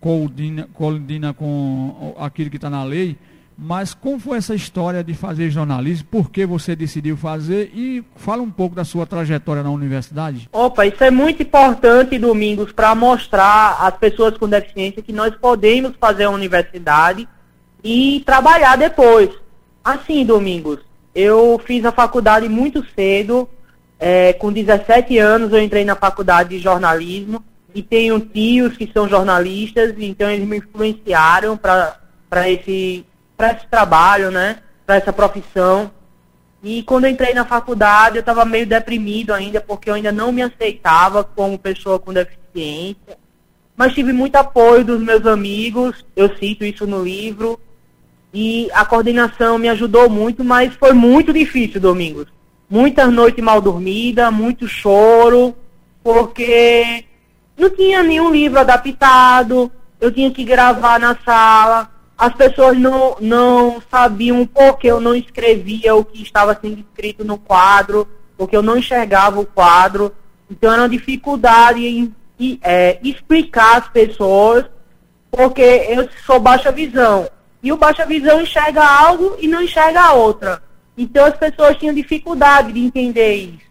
coordina, 0.00 0.66
coordina 0.72 1.34
com 1.34 2.14
aquilo 2.18 2.48
que 2.48 2.56
está 2.56 2.70
na 2.70 2.84
lei, 2.84 3.18
mas 3.62 3.92
como 3.92 4.18
foi 4.18 4.38
essa 4.38 4.54
história 4.54 5.04
de 5.04 5.12
fazer 5.12 5.50
jornalismo? 5.50 6.08
Por 6.10 6.30
que 6.30 6.46
você 6.46 6.74
decidiu 6.74 7.14
fazer? 7.14 7.70
E 7.74 8.02
fala 8.16 8.42
um 8.42 8.50
pouco 8.50 8.74
da 8.74 8.84
sua 8.84 9.04
trajetória 9.04 9.62
na 9.62 9.70
universidade. 9.70 10.48
Opa, 10.50 10.86
isso 10.86 11.04
é 11.04 11.10
muito 11.10 11.42
importante, 11.42 12.18
Domingos, 12.18 12.72
para 12.72 12.94
mostrar 12.94 13.76
às 13.80 13.94
pessoas 13.98 14.38
com 14.38 14.48
deficiência 14.48 15.02
que 15.02 15.12
nós 15.12 15.34
podemos 15.36 15.92
fazer 16.00 16.24
a 16.24 16.30
universidade 16.30 17.28
e 17.84 18.22
trabalhar 18.24 18.76
depois. 18.76 19.28
Assim, 19.84 20.24
Domingos, 20.24 20.78
eu 21.14 21.60
fiz 21.66 21.84
a 21.84 21.92
faculdade 21.92 22.48
muito 22.48 22.82
cedo. 22.94 23.46
É, 23.98 24.32
com 24.32 24.50
17 24.50 25.18
anos 25.18 25.52
eu 25.52 25.62
entrei 25.62 25.84
na 25.84 25.94
faculdade 25.94 26.56
de 26.56 26.58
jornalismo 26.58 27.44
e 27.74 27.82
tenho 27.82 28.18
tios 28.18 28.74
que 28.74 28.90
são 28.90 29.06
jornalistas, 29.06 29.94
então 29.98 30.30
eles 30.30 30.48
me 30.48 30.56
influenciaram 30.56 31.58
para 31.58 32.48
esse 32.48 33.04
para 33.40 33.52
esse 33.52 33.66
trabalho, 33.68 34.30
né? 34.30 34.58
para 34.84 34.96
essa 34.96 35.12
profissão. 35.14 35.90
E 36.62 36.82
quando 36.82 37.04
eu 37.04 37.10
entrei 37.10 37.32
na 37.32 37.46
faculdade, 37.46 38.16
eu 38.16 38.20
estava 38.20 38.44
meio 38.44 38.66
deprimido 38.66 39.32
ainda, 39.32 39.62
porque 39.62 39.88
eu 39.88 39.94
ainda 39.94 40.12
não 40.12 40.30
me 40.30 40.42
aceitava 40.42 41.24
como 41.24 41.58
pessoa 41.58 41.98
com 41.98 42.12
deficiência. 42.12 43.16
Mas 43.74 43.94
tive 43.94 44.12
muito 44.12 44.36
apoio 44.36 44.84
dos 44.84 45.00
meus 45.00 45.24
amigos, 45.24 46.04
eu 46.14 46.36
cito 46.36 46.66
isso 46.66 46.86
no 46.86 47.02
livro. 47.02 47.58
E 48.34 48.68
a 48.74 48.84
coordenação 48.84 49.56
me 49.56 49.70
ajudou 49.70 50.10
muito, 50.10 50.44
mas 50.44 50.74
foi 50.74 50.92
muito 50.92 51.32
difícil, 51.32 51.80
Domingos. 51.80 52.26
Muitas 52.68 53.10
noites 53.10 53.42
mal 53.42 53.62
dormidas, 53.62 54.30
muito 54.30 54.68
choro, 54.68 55.56
porque 56.04 57.06
não 57.56 57.70
tinha 57.70 58.02
nenhum 58.02 58.30
livro 58.30 58.60
adaptado, 58.60 59.72
eu 59.98 60.12
tinha 60.12 60.30
que 60.30 60.44
gravar 60.44 61.00
na 61.00 61.16
sala 61.24 61.99
as 62.20 62.34
pessoas 62.34 62.76
não, 62.76 63.16
não 63.18 63.82
sabiam 63.90 64.46
por 64.46 64.76
que 64.76 64.86
eu 64.86 65.00
não 65.00 65.14
escrevia 65.14 65.94
o 65.94 66.04
que 66.04 66.22
estava 66.22 66.54
sendo 66.60 66.78
escrito 66.80 67.24
no 67.24 67.38
quadro, 67.38 68.06
porque 68.36 68.54
eu 68.54 68.62
não 68.62 68.76
enxergava 68.76 69.40
o 69.40 69.46
quadro. 69.46 70.12
Então 70.50 70.70
era 70.70 70.82
uma 70.82 70.88
dificuldade 70.88 71.80
em, 71.82 72.14
em 72.38 72.60
é, 72.62 72.98
explicar 73.02 73.78
às 73.78 73.88
pessoas, 73.88 74.66
porque 75.30 75.62
eu 75.62 76.06
sou 76.26 76.38
baixa 76.38 76.70
visão. 76.70 77.26
E 77.62 77.72
o 77.72 77.78
baixa 77.78 78.04
visão 78.04 78.42
enxerga 78.42 78.84
algo 78.84 79.36
e 79.38 79.48
não 79.48 79.62
enxerga 79.62 80.12
outra. 80.12 80.62
Então 80.98 81.24
as 81.24 81.38
pessoas 81.38 81.78
tinham 81.78 81.94
dificuldade 81.94 82.70
de 82.70 82.80
entender 82.80 83.34
isso. 83.34 83.70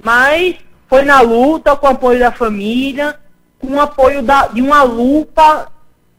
Mas 0.00 0.54
foi 0.88 1.02
na 1.02 1.20
luta, 1.20 1.74
com 1.74 1.88
o 1.88 1.90
apoio 1.90 2.20
da 2.20 2.30
família, 2.30 3.18
com 3.58 3.72
o 3.74 3.80
apoio 3.80 4.22
da, 4.22 4.46
de 4.46 4.62
uma 4.62 4.84
lupa 4.84 5.71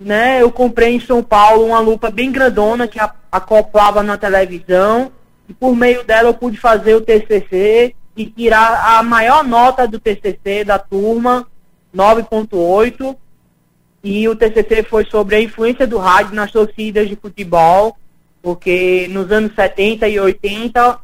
né, 0.03 0.41
eu 0.41 0.51
comprei 0.51 0.95
em 0.95 0.99
São 0.99 1.23
Paulo 1.23 1.65
uma 1.65 1.79
lupa 1.79 2.11
bem 2.11 2.31
grandona 2.31 2.87
que 2.87 2.99
acoplava 3.31 4.03
na 4.03 4.17
televisão 4.17 5.11
e 5.47 5.53
por 5.53 5.75
meio 5.75 6.03
dela 6.03 6.29
eu 6.29 6.33
pude 6.33 6.57
fazer 6.57 6.95
o 6.95 7.01
TCC 7.01 7.95
e 8.15 8.25
tirar 8.25 8.97
a 8.97 9.03
maior 9.03 9.43
nota 9.43 9.87
do 9.87 9.99
TCC 9.99 10.63
da 10.63 10.77
turma, 10.77 11.47
9.8. 11.95 13.15
E 14.03 14.27
o 14.27 14.35
TCC 14.35 14.83
foi 14.83 15.05
sobre 15.05 15.35
a 15.35 15.41
influência 15.41 15.87
do 15.87 15.97
rádio 15.97 16.35
nas 16.35 16.51
torcidas 16.51 17.07
de 17.07 17.15
futebol, 17.15 17.97
porque 18.41 19.07
nos 19.09 19.31
anos 19.31 19.55
70 19.55 20.07
e 20.09 20.19
80 20.19 20.99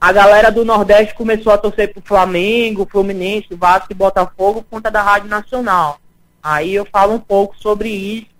a 0.00 0.12
galera 0.12 0.50
do 0.50 0.64
Nordeste 0.64 1.14
começou 1.14 1.52
a 1.52 1.58
torcer 1.58 1.92
pro 1.92 2.02
Flamengo, 2.02 2.88
Fluminense, 2.90 3.54
Vasco 3.54 3.92
e 3.92 3.94
Botafogo 3.94 4.62
por 4.62 4.76
conta 4.78 4.90
da 4.90 5.00
Rádio 5.00 5.28
Nacional. 5.28 6.00
Aí 6.42 6.74
eu 6.74 6.84
falo 6.84 7.14
um 7.14 7.20
pouco 7.20 7.56
sobre 7.56 7.88
isso 7.88 8.31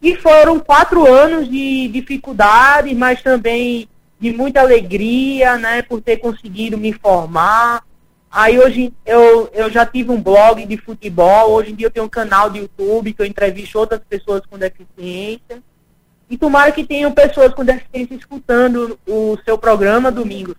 e 0.00 0.14
foram 0.16 0.60
quatro 0.60 1.06
anos 1.06 1.48
de 1.48 1.88
dificuldade, 1.88 2.94
mas 2.94 3.22
também 3.22 3.88
de 4.18 4.32
muita 4.32 4.60
alegria, 4.60 5.56
né, 5.56 5.82
por 5.82 6.00
ter 6.00 6.18
conseguido 6.18 6.78
me 6.78 6.92
formar. 6.92 7.82
Aí 8.30 8.58
hoje 8.58 8.92
eu, 9.06 9.48
eu 9.52 9.70
já 9.70 9.86
tive 9.86 10.10
um 10.10 10.20
blog 10.20 10.64
de 10.64 10.76
futebol, 10.76 11.52
hoje 11.52 11.72
em 11.72 11.74
dia 11.74 11.86
eu 11.86 11.90
tenho 11.90 12.06
um 12.06 12.10
canal 12.10 12.50
de 12.50 12.58
YouTube 12.60 13.12
que 13.12 13.22
eu 13.22 13.26
entrevisto 13.26 13.78
outras 13.78 14.00
pessoas 14.08 14.42
com 14.48 14.58
deficiência. 14.58 15.62
E 16.30 16.36
tomara 16.36 16.70
que 16.72 16.84
tenham 16.84 17.10
pessoas 17.10 17.54
com 17.54 17.64
deficiência 17.64 18.14
escutando 18.14 18.98
o 19.06 19.38
seu 19.44 19.56
programa 19.56 20.12
domingo, 20.12 20.54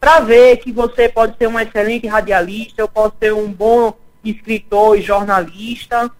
para 0.00 0.20
ver 0.20 0.56
que 0.56 0.72
você 0.72 1.10
pode 1.10 1.36
ser 1.36 1.46
um 1.46 1.60
excelente 1.60 2.06
radialista, 2.06 2.80
eu 2.80 2.88
posso 2.88 3.14
ser 3.20 3.34
um 3.34 3.52
bom 3.52 3.92
escritor 4.24 4.98
e 4.98 5.02
jornalista 5.02 6.10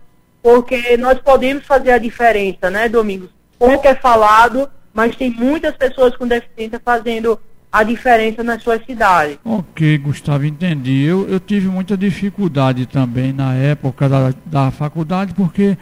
porque 0.43 0.97
nós 0.97 1.19
podemos 1.19 1.65
fazer 1.67 1.93
a 1.93 1.99
diferença, 1.99 2.71
né, 2.71 2.89
Domingos? 2.89 3.31
Pouco 3.59 3.87
é 3.87 3.95
falado, 3.95 4.69
mas 4.93 5.15
tem 5.17 5.31
muitas 5.31 5.77
pessoas 5.77 6.17
com 6.17 6.27
deficiência 6.27 6.81
fazendo 6.83 7.39
a 7.73 7.83
diferença 7.85 8.43
nas 8.43 8.63
suas 8.63 8.85
cidades. 8.85 9.39
Ok, 9.45 9.99
Gustavo, 9.99 10.45
entendi. 10.45 11.03
Eu, 11.03 11.29
eu 11.29 11.39
tive 11.39 11.69
muita 11.69 11.97
dificuldade 11.97 12.87
também 12.87 13.33
na 13.33 13.55
época 13.55 14.09
da, 14.09 14.35
da 14.45 14.71
faculdade, 14.71 15.35
porque 15.35 15.77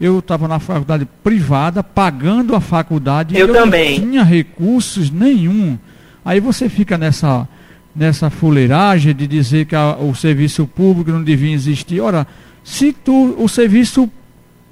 eu 0.00 0.18
estava 0.18 0.46
na 0.46 0.58
faculdade 0.58 1.06
privada, 1.22 1.82
pagando 1.82 2.54
a 2.54 2.60
faculdade. 2.60 3.38
Eu, 3.38 3.48
eu 3.48 3.54
também. 3.54 3.98
não 3.98 4.08
tinha 4.08 4.22
recursos 4.22 5.10
nenhum. 5.10 5.78
Aí 6.24 6.40
você 6.40 6.68
fica 6.68 6.98
nessa, 6.98 7.48
nessa 7.94 8.28
fuleiragem 8.28 9.14
de 9.14 9.26
dizer 9.26 9.64
que 9.64 9.74
a, 9.74 9.96
o 9.96 10.14
serviço 10.14 10.66
público 10.66 11.10
não 11.10 11.22
devia 11.24 11.54
existir. 11.54 12.00
Ora, 12.00 12.26
se 12.62 12.92
tu, 12.92 13.34
o 13.38 13.48
serviço 13.48 14.10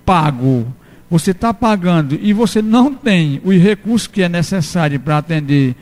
pago, 0.04 0.66
você 1.10 1.30
está 1.30 1.52
pagando 1.54 2.18
e 2.20 2.32
você 2.32 2.60
não 2.60 2.94
tem 2.94 3.40
os 3.44 3.56
recursos 3.56 4.06
que 4.06 4.22
é 4.22 4.28
necessário 4.28 5.00
para 5.00 5.18
atender 5.18 5.74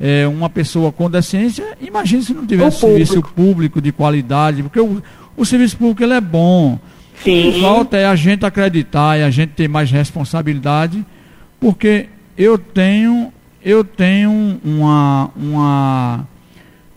é, 0.00 0.26
uma 0.26 0.48
pessoa 0.48 0.92
com 0.92 1.10
deficiência, 1.10 1.76
imagine 1.80 2.22
se 2.22 2.32
não 2.32 2.46
tivesse 2.46 2.80
serviço 2.80 3.20
público 3.22 3.80
de 3.80 3.90
qualidade, 3.90 4.62
porque 4.62 4.80
o, 4.80 5.02
o 5.36 5.44
serviço 5.44 5.76
público 5.76 6.02
ele 6.02 6.14
é 6.14 6.20
bom. 6.20 6.78
Sim. 7.22 7.48
O 7.48 7.52
que 7.52 7.60
falta 7.60 7.96
é 7.96 8.06
a 8.06 8.14
gente 8.14 8.46
acreditar 8.46 9.18
e 9.18 9.24
a 9.24 9.30
gente 9.30 9.50
ter 9.50 9.68
mais 9.68 9.90
responsabilidade, 9.90 11.04
porque 11.58 12.08
eu 12.36 12.56
tenho, 12.56 13.32
eu 13.64 13.82
tenho 13.82 14.60
uma, 14.64 15.30
uma 15.34 16.28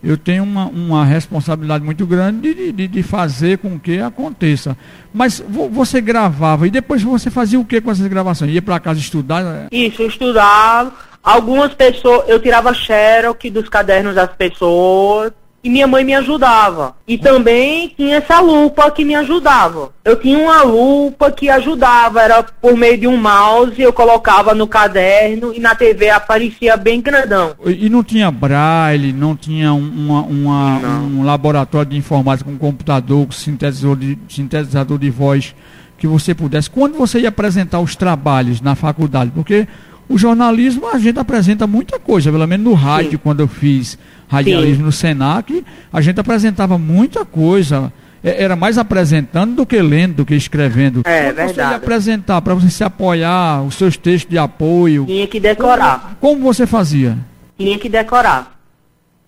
eu 0.02 0.16
tenho 0.16 0.42
uma, 0.42 0.66
uma 0.66 1.04
responsabilidade 1.04 1.84
muito 1.84 2.04
grande 2.06 2.54
de, 2.54 2.72
de, 2.72 2.88
de, 2.88 3.02
fazer 3.02 3.58
com 3.58 3.78
que 3.78 4.00
aconteça. 4.00 4.76
Mas 5.14 5.42
você 5.70 6.00
gravava 6.00 6.66
e 6.66 6.70
depois 6.70 7.02
você 7.02 7.30
fazia 7.30 7.60
o 7.60 7.64
que 7.64 7.80
com 7.80 7.90
essas 7.90 8.06
gravações? 8.08 8.52
Ia 8.52 8.62
para 8.62 8.80
casa 8.80 8.98
estudar? 8.98 9.68
Isso, 9.70 10.02
estudar. 10.02 10.92
Algumas 11.22 11.72
pessoas, 11.72 12.28
eu 12.28 12.40
tirava 12.40 12.74
xerox 12.74 13.50
dos 13.52 13.68
cadernos 13.68 14.14
das 14.14 14.30
pessoas 14.32 15.32
e 15.64 15.70
minha 15.70 15.86
mãe 15.86 16.04
me 16.04 16.14
ajudava. 16.14 16.94
E 17.06 17.16
também 17.16 17.92
tinha 17.96 18.16
essa 18.16 18.40
lupa 18.40 18.90
que 18.90 19.04
me 19.04 19.14
ajudava. 19.14 19.92
Eu 20.04 20.16
tinha 20.16 20.38
uma 20.38 20.62
lupa 20.62 21.30
que 21.30 21.48
ajudava, 21.48 22.20
era 22.20 22.42
por 22.42 22.76
meio 22.76 22.98
de 22.98 23.06
um 23.06 23.16
mouse, 23.16 23.80
eu 23.80 23.92
colocava 23.92 24.54
no 24.54 24.66
caderno 24.66 25.52
e 25.54 25.60
na 25.60 25.74
TV 25.74 26.10
aparecia 26.10 26.76
bem 26.76 27.00
grandão. 27.00 27.54
E 27.64 27.88
não 27.88 28.02
tinha 28.02 28.30
braille, 28.30 29.12
não 29.12 29.36
tinha 29.36 29.72
uma, 29.72 30.22
uma 30.22 30.78
não. 30.80 31.04
um 31.04 31.24
laboratório 31.24 31.90
de 31.90 31.96
informática 31.96 32.50
com 32.50 32.58
computador, 32.58 33.26
com 33.26 33.32
sintetizador 33.32 33.96
de, 33.96 34.18
sintetizador 34.28 34.98
de 34.98 35.10
voz 35.10 35.54
que 35.96 36.06
você 36.08 36.34
pudesse. 36.34 36.68
Quando 36.68 36.94
você 36.94 37.20
ia 37.20 37.28
apresentar 37.28 37.78
os 37.78 37.94
trabalhos 37.94 38.60
na 38.60 38.74
faculdade? 38.74 39.30
Porque 39.32 39.68
o 40.08 40.18
jornalismo 40.18 40.88
a 40.88 40.98
gente 40.98 41.18
apresenta 41.18 41.66
muita 41.66 41.98
coisa, 41.98 42.30
pelo 42.32 42.46
menos 42.46 42.66
no 42.66 42.74
rádio, 42.74 43.12
Sim. 43.12 43.18
quando 43.18 43.40
eu 43.40 43.48
fiz 43.48 43.96
radialismo 44.32 44.86
no 44.86 44.92
Senac, 44.92 45.62
a 45.92 46.00
gente 46.00 46.18
apresentava 46.18 46.78
muita 46.78 47.24
coisa. 47.24 47.92
É, 48.24 48.42
era 48.42 48.56
mais 48.56 48.78
apresentando 48.78 49.56
do 49.56 49.66
que 49.66 49.80
lendo, 49.82 50.16
do 50.16 50.24
que 50.24 50.34
escrevendo. 50.34 51.02
É, 51.04 51.24
Como 51.24 51.34
verdade. 51.34 51.70
Você 51.70 51.74
apresentar 51.76 52.40
para 52.40 52.54
você 52.54 52.70
se 52.70 52.84
apoiar, 52.84 53.62
os 53.62 53.74
seus 53.74 53.96
textos 53.96 54.30
de 54.30 54.38
apoio. 54.38 55.04
Tinha 55.04 55.26
que 55.26 55.38
decorar. 55.38 56.16
Como, 56.20 56.36
como 56.36 56.44
você 56.44 56.66
fazia? 56.66 57.18
Tinha 57.58 57.78
que 57.78 57.88
decorar. 57.88 58.58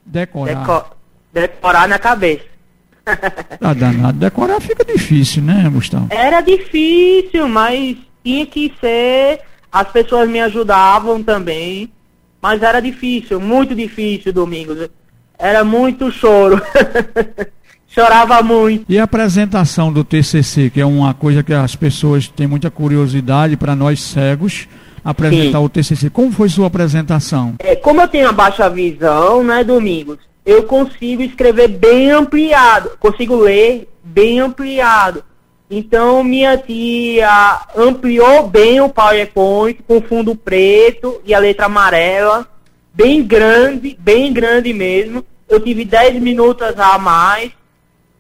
Decorar. 0.07 0.55
Deco 0.55 0.97
decorar 1.33 1.88
na 1.88 1.99
cabeça. 1.99 2.45
Tá 3.61 3.75
danado. 3.75 4.19
Decorar 4.19 4.61
fica 4.61 4.85
difícil, 4.85 5.43
né, 5.43 5.69
Gustavo? 5.71 6.07
Era 6.11 6.40
difícil, 6.40 7.47
mas 7.49 7.97
tinha 8.25 8.47
que 8.47 8.73
ser. 8.81 9.40
As 9.71 9.88
pessoas 9.88 10.29
me 10.29 10.40
ajudavam 10.40 11.23
também. 11.23 11.90
Mas 12.44 12.62
era 12.62 12.78
difícil, 12.78 13.40
muito 13.40 13.74
difícil, 13.74 14.30
Domingos. 14.30 14.90
Era 15.38 15.64
muito 15.64 16.12
choro. 16.12 16.61
Chorava 17.88 18.42
muito. 18.42 18.85
E 18.87 18.98
a 18.98 19.04
apresentação 19.04 19.90
do 19.90 20.04
TCC, 20.04 20.68
que 20.68 20.78
é 20.78 20.85
uma 20.85 21.14
coisa 21.14 21.42
que 21.42 21.54
as 21.54 21.74
pessoas 21.74 22.28
têm 22.28 22.46
muita 22.46 22.70
curiosidade 22.70 23.57
para 23.57 23.74
nós 23.74 24.02
cegos, 24.02 24.68
apresentar 25.02 25.59
Sim. 25.59 25.64
o 25.64 25.68
TCC. 25.70 26.11
Como 26.11 26.30
foi 26.33 26.50
sua 26.50 26.66
apresentação? 26.66 27.54
É, 27.61 27.74
como 27.74 28.02
eu 28.02 28.09
tenho 28.09 28.28
a 28.28 28.33
baixa 28.33 28.68
visão, 28.68 29.42
né, 29.42 29.64
Domingos? 29.64 30.18
Eu 30.44 30.64
consigo 30.64 31.22
escrever 31.22 31.68
bem 31.68 32.11
ampliado, 32.11 32.90
consigo 33.00 33.37
ler 33.37 33.88
bem 34.04 34.38
ampliado. 34.40 35.24
Então 35.70 36.22
minha 36.22 36.57
tia 36.59 37.61
ampliou 37.77 38.46
bem 38.46 38.81
o 38.81 38.88
PowerPoint 38.88 39.83
com 39.83 40.00
fundo 40.00 40.37
preto 40.37 41.20
e 41.24 41.33
a 41.33 41.38
letra 41.38 41.66
amarela, 41.66 42.46
bem 42.92 43.22
grande, 43.22 43.96
bem 43.98 44.33
grande 44.33 44.72
mesmo. 44.72 45.24
Eu 45.48 45.61
tive 45.61 45.85
10 45.85 46.20
minutos 46.22 46.79
a 46.79 46.98
mais 46.98 47.50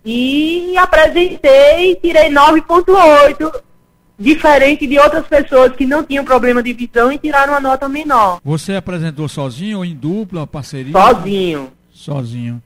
e 0.04 0.76
apresentei 0.76 1.92
e 1.92 1.96
tirei 1.96 2.30
9.8, 2.30 3.60
diferente 4.18 4.86
de 4.86 4.98
outras 4.98 5.26
pessoas 5.26 5.72
que 5.72 5.86
não 5.86 6.04
tinham 6.04 6.24
problema 6.24 6.62
de 6.62 6.72
visão 6.72 7.10
e 7.10 7.18
tiraram 7.18 7.54
uma 7.54 7.60
nota 7.60 7.88
menor. 7.88 8.40
Você 8.44 8.74
apresentou 8.74 9.28
sozinho 9.28 9.78
ou 9.78 9.84
em 9.84 9.94
dupla, 9.94 10.46
parceria? 10.46 10.92
Sozinho. 10.92 11.72
Sozinho. 11.90 12.62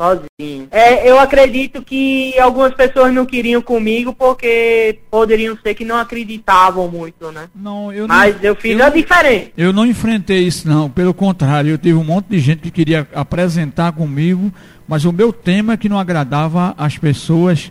Sozinho. 0.00 0.66
É, 0.70 1.08
eu 1.08 1.20
acredito 1.20 1.82
que 1.82 2.38
algumas 2.38 2.72
pessoas 2.72 3.12
não 3.12 3.26
queriam 3.26 3.60
comigo 3.60 4.14
porque 4.14 4.98
poderiam 5.10 5.54
ser 5.62 5.74
que 5.74 5.84
não 5.84 5.96
acreditavam 5.96 6.88
muito, 6.88 7.30
né? 7.30 7.48
Não, 7.54 7.92
eu 7.92 8.08
Mas 8.08 8.36
não, 8.36 8.42
eu 8.42 8.56
fiz 8.56 8.78
eu, 8.78 8.86
a 8.86 8.88
diferença. 8.88 9.50
Eu 9.58 9.74
não 9.74 9.84
enfrentei 9.84 10.46
isso, 10.46 10.66
não. 10.66 10.88
Pelo 10.88 11.12
contrário, 11.12 11.70
eu 11.70 11.76
tive 11.78 11.98
um 11.98 12.04
monte 12.04 12.28
de 12.30 12.38
gente 12.38 12.62
que 12.62 12.70
queria 12.70 13.06
apresentar 13.14 13.92
comigo, 13.92 14.50
mas 14.88 15.04
o 15.04 15.12
meu 15.12 15.34
tema 15.34 15.74
é 15.74 15.76
que 15.76 15.88
não 15.88 15.98
agradava 15.98 16.74
as 16.78 16.96
pessoas. 16.96 17.70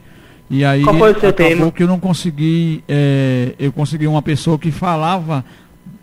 E 0.52 0.63
aí 0.63 0.84
Qual 0.84 0.98
foi 0.98 1.12
o 1.13 1.20
seu 1.20 1.30
acabou 1.30 1.50
tema? 1.56 1.72
que 1.72 1.82
eu 1.84 1.88
não 1.88 2.00
consegui. 2.00 2.84
é, 2.88 3.54
eu 3.58 3.72
consegui 3.72 4.06
uma 4.06 4.22
pessoa 4.22 4.60
que 4.60 4.70
falava 4.72 5.44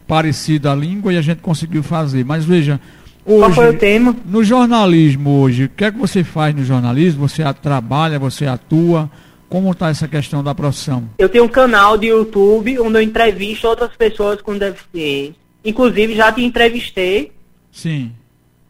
parecida 0.08 0.72
a 0.72 0.74
língua 0.74 1.12
e 1.12 1.16
a 1.16 1.22
gente 1.22 1.38
conseguiu 1.40 1.82
fazer. 1.84 2.24
Mas 2.24 2.44
veja, 2.44 2.80
Qual 3.26 3.52
foi 3.52 3.66
o 3.66 3.68
hoje, 3.70 3.78
tema? 3.78 4.14
no 4.24 4.44
jornalismo 4.44 5.40
hoje, 5.40 5.64
o 5.64 5.68
que 5.68 5.84
é 5.84 5.90
que 5.90 5.98
você 5.98 6.22
faz 6.22 6.54
no 6.54 6.64
jornalismo? 6.64 7.28
Você 7.28 7.42
trabalha, 7.54 8.20
você 8.20 8.46
atua? 8.46 9.10
Como 9.48 9.72
está 9.72 9.90
essa 9.90 10.06
questão 10.06 10.42
da 10.42 10.54
profissão? 10.54 11.08
Eu 11.18 11.28
tenho 11.28 11.44
um 11.44 11.48
canal 11.48 11.98
de 11.98 12.06
YouTube 12.06 12.78
onde 12.78 12.98
eu 12.98 13.02
entrevisto 13.02 13.66
outras 13.66 13.90
pessoas 13.96 14.40
com 14.40 14.56
deficiência. 14.56 15.34
Inclusive 15.64 16.14
já 16.14 16.30
te 16.30 16.44
entrevistei 16.44 17.32
Sim. 17.72 18.12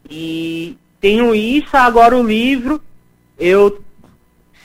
e 0.09 0.75
tenho 0.99 1.35
isso, 1.35 1.75
agora 1.77 2.17
o 2.17 2.25
livro. 2.25 2.81
Eu, 3.39 3.79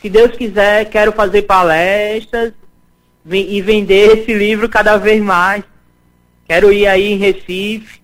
se 0.01 0.09
Deus 0.09 0.33
quiser, 0.37 0.87
quero 0.87 1.13
fazer 1.13 1.43
palestras 1.43 2.53
e 3.31 3.61
vender 3.61 4.19
esse 4.19 4.33
livro 4.33 4.69
cada 4.69 4.97
vez 4.97 5.23
mais. 5.23 5.63
Quero 6.47 6.73
ir 6.73 6.87
aí 6.87 7.13
em 7.13 7.19
Recife. 7.19 8.02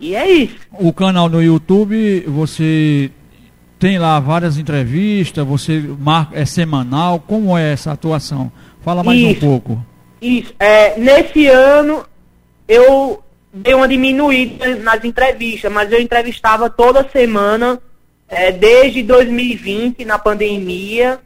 E 0.00 0.14
é 0.14 0.30
isso. 0.30 0.56
O 0.72 0.92
canal 0.92 1.28
no 1.28 1.42
YouTube, 1.42 2.20
você 2.26 3.10
tem 3.78 3.98
lá 3.98 4.18
várias 4.20 4.58
entrevistas, 4.58 5.46
você 5.46 5.82
marca, 5.98 6.38
é 6.38 6.44
semanal, 6.44 7.20
como 7.20 7.56
é 7.56 7.72
essa 7.72 7.92
atuação? 7.92 8.50
Fala 8.82 9.02
mais 9.02 9.22
um 9.22 9.30
Isso. 9.30 9.40
pouco. 9.40 9.84
Isso. 10.20 10.52
É, 10.58 10.98
nesse 10.98 11.46
ano 11.46 12.04
eu 12.66 13.22
dei 13.52 13.74
uma 13.74 13.88
diminuída 13.88 14.76
nas 14.76 15.04
entrevistas, 15.04 15.70
mas 15.72 15.92
eu 15.92 16.00
entrevistava 16.00 16.68
toda 16.68 17.08
semana 17.08 17.80
é, 18.28 18.52
desde 18.52 19.02
2020 19.02 20.04
na 20.04 20.18
pandemia 20.18 21.20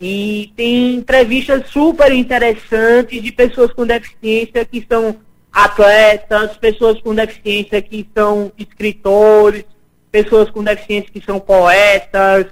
e 0.00 0.52
tem 0.54 0.96
entrevistas 0.96 1.68
super 1.70 2.12
interessantes 2.12 3.22
de 3.22 3.32
pessoas 3.32 3.72
com 3.72 3.86
deficiência 3.86 4.64
que 4.64 4.84
são 4.88 5.16
atletas, 5.56 6.54
pessoas 6.58 7.00
com 7.00 7.14
deficiência 7.14 7.80
que 7.80 8.06
são 8.14 8.52
escritores, 8.58 9.64
pessoas 10.12 10.50
com 10.50 10.62
deficiência 10.62 11.10
que 11.10 11.24
são 11.24 11.40
poetas, 11.40 12.48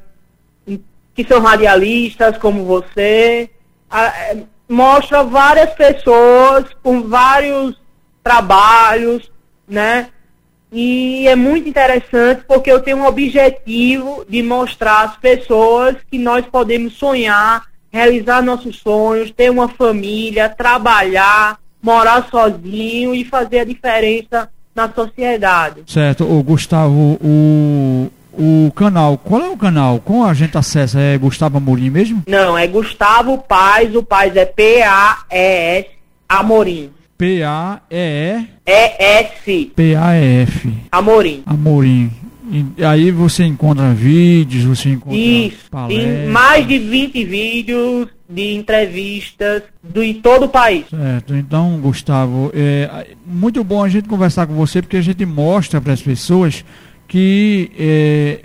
que 1.14 1.22
são 1.28 1.38
radialistas 1.42 2.38
como 2.38 2.64
você. 2.64 3.50
É, 3.92 4.38
mostra 4.66 5.22
várias 5.22 5.74
pessoas 5.74 6.64
com 6.82 7.02
vários 7.02 7.78
trabalhos, 8.22 9.30
né? 9.68 10.08
E 10.72 11.28
é 11.28 11.36
muito 11.36 11.68
interessante 11.68 12.42
porque 12.48 12.72
eu 12.72 12.80
tenho 12.80 12.96
um 12.96 13.06
objetivo 13.06 14.24
de 14.26 14.42
mostrar 14.42 15.02
às 15.02 15.16
pessoas 15.18 15.96
que 16.10 16.16
nós 16.16 16.46
podemos 16.46 16.94
sonhar, 16.94 17.66
realizar 17.92 18.42
nossos 18.42 18.78
sonhos, 18.78 19.30
ter 19.30 19.50
uma 19.50 19.68
família, 19.68 20.48
trabalhar, 20.48 21.60
morar 21.84 22.26
sozinho 22.30 23.14
e 23.14 23.24
fazer 23.24 23.60
a 23.60 23.64
diferença 23.64 24.48
na 24.74 24.90
sociedade. 24.90 25.82
Certo, 25.86 26.24
o 26.24 26.42
Gustavo, 26.42 27.18
o, 27.22 28.10
o 28.32 28.72
canal, 28.74 29.18
qual 29.18 29.42
é 29.42 29.48
o 29.50 29.56
canal? 29.56 30.00
Como 30.00 30.24
a 30.24 30.32
gente 30.32 30.56
acessa? 30.56 30.98
É 30.98 31.18
Gustavo 31.18 31.58
Amorim 31.58 31.90
mesmo? 31.90 32.22
Não, 32.26 32.56
é 32.56 32.66
Gustavo 32.66 33.36
Paz, 33.38 33.94
o 33.94 34.02
Paz 34.02 34.34
é 34.34 34.46
P-A-E-S, 34.46 35.88
Amorim. 36.26 36.90
P-A-E-E 37.18 38.48
E-S, 38.66 39.72
P-A-E-F. 39.76 40.74
Amorim. 40.90 41.42
Amorim. 41.46 42.10
E 42.76 42.84
aí 42.84 43.10
você 43.10 43.44
encontra 43.44 43.94
vídeos, 43.94 44.64
você 44.64 44.90
encontra 44.90 45.18
Isso, 45.18 45.70
palestras. 45.70 46.28
mais 46.30 46.68
de 46.68 46.78
20 46.78 47.24
vídeos 47.24 48.08
de 48.28 48.54
entrevistas 48.54 49.62
do, 49.82 50.02
em 50.02 50.14
todo 50.14 50.44
o 50.44 50.48
país. 50.48 50.84
Certo, 50.90 51.34
então, 51.34 51.78
Gustavo, 51.80 52.50
é 52.54 53.06
muito 53.26 53.64
bom 53.64 53.82
a 53.82 53.88
gente 53.88 54.08
conversar 54.08 54.46
com 54.46 54.54
você 54.54 54.82
porque 54.82 54.96
a 54.98 55.02
gente 55.02 55.24
mostra 55.24 55.80
para 55.80 55.92
as 55.94 56.02
pessoas 56.02 56.64
que 57.08 57.70
é, 57.78 58.40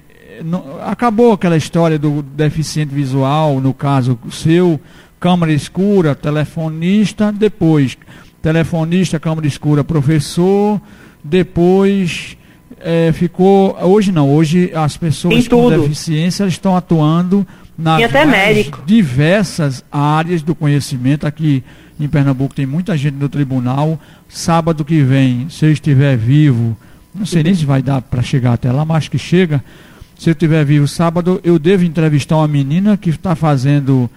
não- 0.45 0.79
acabou 0.85 1.33
aquela 1.33 1.57
história 1.57 1.99
do 1.99 2.21
deficiente 2.21 2.93
visual, 2.93 3.59
no 3.59 3.73
caso 3.73 4.17
seu, 4.31 4.79
câmara 5.19 5.51
escura, 5.51 6.15
telefonista, 6.15 7.31
depois 7.31 7.97
telefonista, 8.41 9.19
câmara 9.19 9.45
escura, 9.45 9.83
professor, 9.83 10.79
depois 11.21 12.37
é, 12.81 13.11
ficou. 13.11 13.77
Hoje 13.81 14.11
não, 14.11 14.29
hoje 14.29 14.71
as 14.73 14.97
pessoas 14.97 15.47
com 15.47 15.69
deficiência 15.69 16.45
estão 16.45 16.75
atuando 16.75 17.45
nas 17.77 18.01
diversas 18.85 19.83
áreas 19.91 20.41
do 20.41 20.53
conhecimento. 20.53 21.25
Aqui 21.25 21.63
em 21.99 22.07
Pernambuco 22.07 22.53
tem 22.53 22.65
muita 22.65 22.97
gente 22.97 23.15
no 23.15 23.29
tribunal. 23.29 23.99
Sábado 24.27 24.85
que 24.85 25.01
vem, 25.01 25.47
se 25.49 25.65
eu 25.65 25.71
estiver 25.71 26.17
vivo, 26.17 26.77
não 27.13 27.25
sei 27.25 27.43
nem 27.43 27.53
se 27.53 27.65
vai 27.65 27.81
dar 27.81 28.01
para 28.01 28.21
chegar 28.21 28.53
até 28.53 28.71
lá, 28.71 28.85
mas 28.85 29.07
que 29.07 29.17
chega. 29.17 29.63
Se 30.17 30.29
eu 30.29 30.33
estiver 30.33 30.65
vivo 30.65 30.87
sábado, 30.87 31.39
eu 31.43 31.57
devo 31.57 31.85
entrevistar 31.85 32.35
uma 32.37 32.47
menina 32.47 32.97
que 32.97 33.09
está 33.09 33.35
fazendo, 33.35 34.09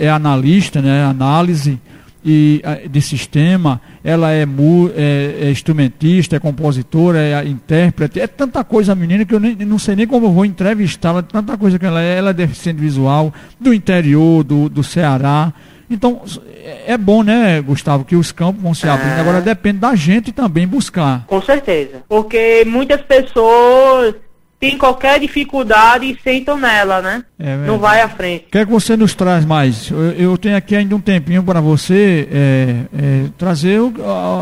é 0.00 0.08
analista, 0.08 0.82
né, 0.82 1.04
análise 1.04 1.78
e, 2.24 2.60
ah, 2.64 2.78
de 2.88 3.00
sistema. 3.00 3.80
Ela 4.04 4.30
é, 4.32 4.44
mu- 4.46 4.90
é- 4.96 5.36
é 5.46 5.50
instrumentista, 5.50 6.36
é 6.36 6.38
compositora, 6.38 7.18
é 7.18 7.44
intérprete. 7.46 8.20
É 8.20 8.26
tanta 8.26 8.62
coisa 8.64 8.92
a 8.92 8.94
menina 8.94 9.24
que 9.24 9.34
eu 9.34 9.40
nem, 9.40 9.54
não 9.56 9.78
sei 9.78 9.96
nem 9.96 10.06
como 10.06 10.26
eu 10.26 10.32
vou 10.32 10.44
entrevistá-la. 10.44 11.22
Tanta 11.22 11.56
coisa 11.56 11.78
que 11.78 11.86
ela 11.86 12.02
é. 12.02 12.18
Ela 12.18 12.30
é 12.30 12.34
deficiente 12.34 12.80
visual, 12.80 13.32
do 13.58 13.72
interior, 13.74 14.42
do, 14.44 14.68
do 14.68 14.82
Ceará. 14.82 15.52
Então, 15.88 16.22
é 16.64 16.92
é 16.92 16.98
bom, 16.98 17.22
né, 17.22 17.60
Gustavo, 17.60 18.04
que 18.04 18.14
os 18.16 18.30
campos 18.32 18.62
vão 18.62 18.74
se 18.74 18.88
abrindo. 18.88 19.12
É. 19.16 19.20
Agora 19.20 19.40
depende 19.40 19.78
da 19.78 19.94
gente 19.94 20.30
também 20.32 20.66
buscar. 20.66 21.24
Com 21.26 21.40
certeza. 21.42 22.02
Porque 22.08 22.64
muitas 22.66 23.00
pessoas 23.02 24.14
têm 24.60 24.76
qualquer 24.76 25.18
dificuldade 25.18 26.04
e 26.04 26.18
sentam 26.22 26.58
nela, 26.58 27.00
né? 27.00 27.24
É 27.38 27.56
Não 27.66 27.78
vai 27.78 28.02
à 28.02 28.08
frente. 28.10 28.44
O 28.48 28.50
que 28.50 28.58
é 28.58 28.66
que 28.66 28.70
você 28.70 28.94
nos 28.96 29.14
traz 29.14 29.44
mais? 29.44 29.90
Eu, 29.90 29.98
eu 30.12 30.38
tenho 30.38 30.54
aqui 30.56 30.76
ainda 30.76 30.94
um 30.94 31.00
tempinho 31.00 31.42
para 31.42 31.60
você 31.62 32.28
é, 32.30 32.74
é, 32.96 33.24
trazer 33.38 33.80
o- 33.80 33.94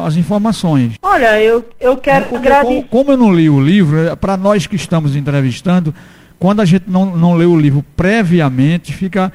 as 0.04 0.16
informações. 0.16 0.94
Olha, 1.00 1.40
eu, 1.40 1.64
eu 1.80 1.96
quero 1.96 2.24
Porque 2.26 2.48
agradecer. 2.48 2.66
como, 2.66 2.82
como 2.88 3.12
eu 3.12 3.16
não 3.16 3.32
li 3.32 3.48
o 3.48 3.60
livro, 3.60 4.16
para 4.16 4.36
nós 4.36 4.66
que 4.66 4.74
estamos 4.76 5.14
entrevistando, 5.14 5.94
quando 6.38 6.60
a 6.60 6.64
gente 6.64 6.84
não, 6.88 7.16
não 7.16 7.34
lê 7.34 7.44
o 7.44 7.56
livro 7.58 7.84
previamente, 7.96 8.92
fica 8.92 9.32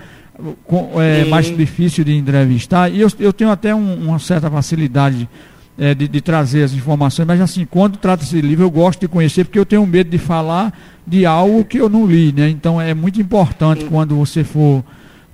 com- 0.66 1.02
é, 1.02 1.24
mais 1.26 1.46
difícil 1.56 2.04
de 2.04 2.14
entrevistar. 2.16 2.92
E 2.92 3.00
eu, 3.00 3.08
eu 3.20 3.32
tenho 3.32 3.50
até 3.52 3.74
um- 3.74 4.08
uma 4.10 4.20
certa 4.20 4.50
facilidade 4.52 5.30
é, 5.78 5.94
de, 5.94 6.08
de 6.08 6.22
trazer 6.22 6.64
as 6.64 6.74
informações, 6.74 7.26
mas 7.26 7.42
assim, 7.42 7.66
quando 7.66 7.98
trata-se 7.98 8.36
de 8.36 8.42
livro, 8.42 8.64
eu 8.64 8.72
gosto 8.72 9.02
de 9.02 9.08
conhecer, 9.08 9.44
porque 9.44 9.58
eu 9.58 9.66
tenho 9.66 9.86
medo 9.86 10.10
de 10.10 10.18
falar 10.18 10.74
de 11.06 11.26
algo 11.26 11.66
que 11.66 11.78
eu 11.78 11.90
não 11.90 12.06
li, 12.06 12.32
né? 12.32 12.50
Então 12.50 12.80
é 12.80 12.94
muito 12.94 13.20
importante 13.20 13.86
quando 13.86 14.16
você 14.16 14.44
for 14.44 14.84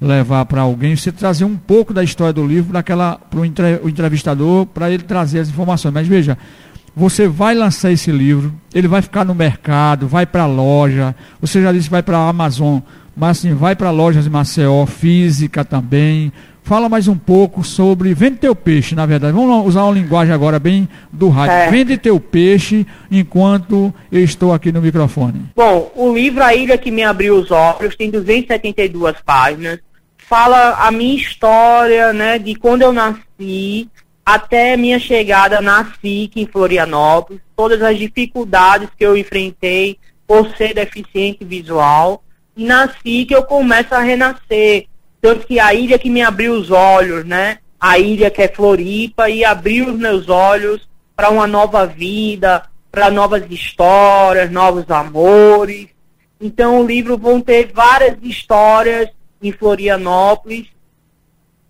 levar 0.01 0.45
para 0.45 0.61
alguém, 0.61 0.95
você 0.95 1.11
trazer 1.11 1.43
um 1.43 1.57
pouco 1.57 1.93
da 1.93 2.03
história 2.03 2.31
do 2.31 2.45
livro 2.45 2.71
para 2.71 3.39
o 3.39 3.45
entrevistador, 3.89 4.65
para 4.65 4.89
ele 4.89 5.03
trazer 5.03 5.39
as 5.39 5.49
informações. 5.49 5.93
Mas 5.93 6.07
veja, 6.07 6.37
você 6.95 7.27
vai 7.27 7.53
lançar 7.53 7.91
esse 7.91 8.11
livro, 8.11 8.53
ele 8.73 8.87
vai 8.87 9.01
ficar 9.01 9.25
no 9.25 9.35
mercado, 9.35 10.07
vai 10.07 10.25
para 10.25 10.43
a 10.43 10.47
loja, 10.47 11.15
você 11.41 11.61
já 11.61 11.71
disse 11.71 11.85
que 11.85 11.91
vai 11.91 12.03
para 12.03 12.17
a 12.17 12.29
Amazon, 12.29 12.79
mas 13.15 13.39
assim, 13.39 13.53
vai 13.53 13.75
para 13.75 13.91
lojas 13.91 14.25
em 14.25 14.29
Maceió, 14.29 14.85
física 14.85 15.65
também. 15.65 16.31
Fala 16.69 16.87
mais 16.87 17.07
um 17.07 17.17
pouco 17.17 17.63
sobre 17.63 18.13
vende 18.13 18.37
teu 18.37 18.55
peixe, 18.55 18.93
na 18.93 19.03
verdade. 19.03 19.33
Vamos 19.33 19.65
usar 19.65 19.85
uma 19.85 19.91
linguagem 19.91 20.31
agora 20.31 20.59
bem 20.59 20.87
do 21.11 21.27
rádio. 21.27 21.55
Certo. 21.55 21.71
Vende 21.71 21.97
teu 21.97 22.19
peixe 22.19 22.85
enquanto 23.09 23.91
eu 24.11 24.23
estou 24.23 24.53
aqui 24.53 24.71
no 24.71 24.79
microfone. 24.79 25.45
Bom, 25.55 25.91
o 25.95 26.13
livro 26.13 26.43
A 26.43 26.53
Ilha 26.53 26.77
que 26.77 26.91
Me 26.91 27.01
Abriu 27.01 27.37
os 27.37 27.49
Olhos 27.49 27.95
tem 27.95 28.11
272 28.11 29.15
páginas. 29.25 29.79
Fala 30.15 30.75
a 30.75 30.91
minha 30.91 31.15
história, 31.15 32.13
né, 32.13 32.37
de 32.37 32.53
quando 32.53 32.83
eu 32.83 32.93
nasci 32.93 33.89
até 34.23 34.77
minha 34.77 34.99
chegada 34.99 35.61
na 35.61 35.91
SIC 35.99 36.33
em 36.35 36.45
Florianópolis, 36.45 37.41
todas 37.55 37.81
as 37.81 37.97
dificuldades 37.97 38.89
que 38.95 39.03
eu 39.03 39.17
enfrentei 39.17 39.97
por 40.27 40.47
ser 40.55 40.75
deficiente 40.75 41.43
visual. 41.43 42.23
E 42.55 42.63
na 42.63 42.87
SIC 42.89 43.31
eu 43.31 43.41
começo 43.41 43.95
a 43.95 44.01
renascer. 44.01 44.88
Tanto 45.21 45.45
que 45.45 45.59
a 45.59 45.73
ilha 45.73 45.99
que 45.99 46.09
me 46.09 46.21
abriu 46.21 46.53
os 46.53 46.71
olhos, 46.71 47.25
né? 47.25 47.59
A 47.79 47.97
ilha 47.97 48.29
que 48.29 48.41
é 48.41 48.47
Floripa 48.47 49.29
e 49.29 49.43
abriu 49.43 49.89
os 49.89 49.97
meus 49.97 50.29
olhos 50.29 50.87
para 51.15 51.29
uma 51.29 51.47
nova 51.47 51.85
vida, 51.85 52.63
para 52.91 53.11
novas 53.11 53.43
histórias, 53.49 54.51
novos 54.51 54.89
amores. 54.89 55.87
Então 56.39 56.81
o 56.81 56.87
livro 56.87 57.17
vão 57.17 57.41
ter 57.41 57.71
várias 57.73 58.17
histórias 58.21 59.09
em 59.41 59.51
Florianópolis 59.51 60.67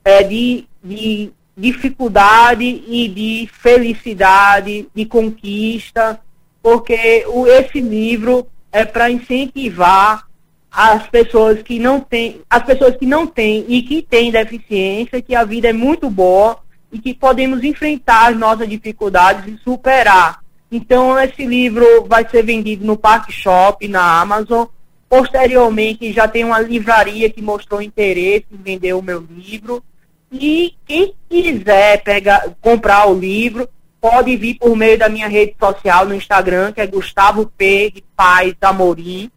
é, 0.03 0.23
de, 0.23 0.67
de 0.83 1.31
dificuldade 1.55 2.83
e 2.87 3.07
de 3.07 3.49
felicidade, 3.51 4.87
de 4.93 5.05
conquista, 5.05 6.19
porque 6.61 7.25
o, 7.27 7.47
esse 7.47 7.81
livro 7.81 8.47
é 8.71 8.85
para 8.85 9.09
incentivar 9.09 10.28
as 10.71 11.07
pessoas 11.07 11.61
que 11.61 11.79
não 11.79 11.99
têm, 11.99 12.41
as 12.49 12.63
pessoas 12.63 12.95
que 12.95 13.05
não 13.05 13.25
têm 13.25 13.65
e 13.67 13.81
que 13.81 14.01
têm 14.01 14.31
deficiência, 14.31 15.21
que 15.21 15.35
a 15.35 15.43
vida 15.43 15.69
é 15.69 15.73
muito 15.73 16.09
boa 16.09 16.59
e 16.91 16.99
que 16.99 17.13
podemos 17.13 17.63
enfrentar 17.63 18.31
as 18.31 18.37
nossas 18.37 18.67
dificuldades 18.67 19.53
e 19.53 19.57
superar. 19.63 20.39
Então 20.71 21.19
esse 21.19 21.45
livro 21.45 22.05
vai 22.07 22.27
ser 22.29 22.43
vendido 22.43 22.85
no 22.85 22.97
Park 22.97 23.31
Shop, 23.31 23.87
na 23.87 24.21
Amazon. 24.21 24.65
Posteriormente 25.09 26.13
já 26.13 26.27
tem 26.27 26.43
uma 26.43 26.59
livraria 26.59 27.29
que 27.29 27.41
mostrou 27.41 27.81
interesse 27.81 28.45
em 28.51 28.57
vender 28.57 28.93
o 28.93 29.01
meu 29.01 29.19
livro. 29.19 29.83
E 30.31 30.75
quem 30.85 31.13
quiser 31.27 32.03
pegar, 32.03 32.51
comprar 32.61 33.07
o 33.07 33.19
livro, 33.19 33.67
pode 33.99 34.35
vir 34.37 34.55
por 34.55 34.75
meio 34.75 34.97
da 34.97 35.09
minha 35.09 35.27
rede 35.27 35.55
social 35.59 36.05
no 36.05 36.13
Instagram, 36.13 36.71
que 36.71 36.81
é 36.81 36.85
Gustavo 36.85 37.51
P. 37.57 37.89
de 37.89 38.03
Paz 38.15 38.53
Amorim. 38.61 39.31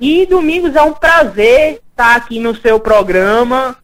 E 0.00 0.24
domingos 0.24 0.74
é 0.74 0.82
um 0.82 0.94
prazer 0.94 1.82
estar 1.90 2.16
aqui 2.16 2.40
no 2.40 2.56
seu 2.56 2.80
programa, 2.80 3.76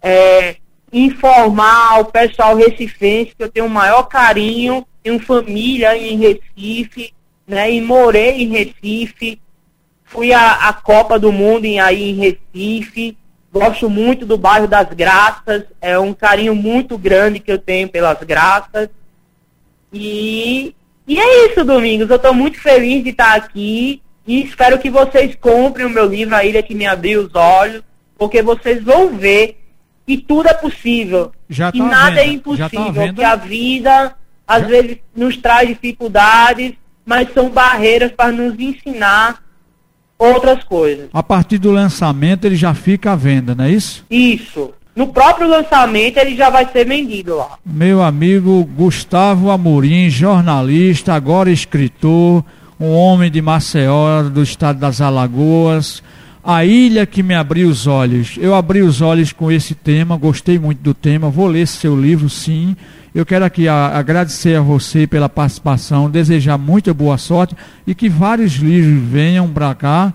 é, 0.00 0.56
informar 0.92 2.00
o 2.00 2.04
pessoal 2.04 2.54
recifense 2.54 3.34
que 3.36 3.42
eu 3.42 3.50
tenho 3.50 3.66
o 3.66 3.70
maior 3.70 4.04
carinho, 4.04 4.86
tenho 5.02 5.18
família 5.18 5.96
em 5.98 6.16
Recife, 6.16 7.12
né, 7.46 7.72
e 7.72 7.80
morei 7.80 8.42
em 8.42 8.50
Recife, 8.50 9.40
fui 10.04 10.32
à, 10.32 10.72
Copa 10.72 11.18
do 11.18 11.32
Mundo 11.32 11.64
em, 11.64 11.80
aí 11.80 12.10
em 12.10 12.14
Recife, 12.14 13.16
Gosto 13.54 13.88
muito 13.88 14.26
do 14.26 14.36
bairro 14.36 14.66
das 14.66 14.88
Graças, 14.88 15.62
é 15.80 15.96
um 15.96 16.12
carinho 16.12 16.56
muito 16.56 16.98
grande 16.98 17.38
que 17.38 17.52
eu 17.52 17.58
tenho 17.58 17.88
pelas 17.88 18.18
Graças. 18.24 18.88
E, 19.92 20.74
e 21.06 21.20
é 21.20 21.46
isso, 21.46 21.64
Domingos. 21.64 22.10
Eu 22.10 22.16
estou 22.16 22.34
muito 22.34 22.60
feliz 22.60 23.04
de 23.04 23.10
estar 23.10 23.36
aqui 23.36 24.02
e 24.26 24.42
espero 24.42 24.78
que 24.78 24.90
vocês 24.90 25.34
comprem 25.40 25.86
o 25.86 25.90
meu 25.90 26.06
livro 26.06 26.34
A 26.34 26.44
Ilha 26.44 26.62
que 26.62 26.74
Me 26.74 26.86
Abriu 26.86 27.22
os 27.22 27.34
Olhos, 27.34 27.82
porque 28.16 28.42
vocês 28.42 28.82
vão 28.82 29.16
ver 29.16 29.58
que 30.06 30.18
tudo 30.18 30.48
é 30.48 30.54
possível. 30.54 31.32
Já 31.48 31.70
que 31.70 31.78
tá 31.78 31.84
nada 31.84 32.20
é 32.20 32.26
impossível, 32.26 33.06
tá 33.06 33.12
que 33.12 33.24
a 33.24 33.36
vida 33.36 34.14
às 34.46 34.62
Já? 34.62 34.68
vezes 34.68 34.96
nos 35.14 35.36
traz 35.36 35.68
dificuldades, 35.68 36.74
mas 37.04 37.32
são 37.32 37.48
barreiras 37.50 38.12
para 38.12 38.32
nos 38.32 38.58
ensinar 38.58 39.42
outras 40.18 40.62
coisas. 40.64 41.08
A 41.12 41.22
partir 41.22 41.58
do 41.58 41.70
lançamento 41.70 42.44
ele 42.44 42.56
já 42.56 42.74
fica 42.74 43.12
à 43.12 43.16
venda, 43.16 43.54
não 43.54 43.64
é 43.64 43.70
isso? 43.70 44.04
Isso. 44.10 44.72
No 44.94 45.08
próprio 45.08 45.48
lançamento 45.48 46.18
ele 46.18 46.36
já 46.36 46.50
vai 46.50 46.68
ser 46.70 46.86
vendido 46.86 47.36
lá. 47.36 47.58
Meu 47.64 48.00
amigo 48.00 48.64
Gustavo 48.64 49.50
Amorim, 49.50 50.08
jornalista, 50.08 51.14
agora 51.14 51.50
escritor, 51.50 52.44
um 52.78 52.90
homem 52.90 53.30
de 53.30 53.40
Maceió, 53.40 54.22
do 54.24 54.42
estado 54.42 54.78
das 54.78 55.00
Alagoas. 55.00 56.02
A 56.42 56.64
ilha 56.64 57.06
que 57.06 57.22
me 57.22 57.34
abriu 57.34 57.68
os 57.68 57.86
olhos. 57.86 58.36
Eu 58.38 58.54
abri 58.54 58.82
os 58.82 59.00
olhos 59.00 59.32
com 59.32 59.50
esse 59.50 59.74
tema, 59.74 60.16
gostei 60.16 60.58
muito 60.58 60.80
do 60.80 60.92
tema, 60.92 61.30
vou 61.30 61.46
ler 61.46 61.66
seu 61.66 61.98
livro 61.98 62.28
sim. 62.28 62.76
Eu 63.14 63.24
quero 63.24 63.44
aqui 63.44 63.66
a, 63.68 63.96
agradecer 63.96 64.56
a 64.56 64.60
você 64.60 65.06
pela 65.06 65.28
participação, 65.28 66.10
desejar 66.10 66.58
muita 66.58 66.92
boa 66.92 67.16
sorte 67.16 67.56
e 67.86 67.94
que 67.94 68.08
vários 68.08 68.54
livros 68.54 69.08
venham 69.08 69.48
para 69.48 69.74
cá 69.74 70.12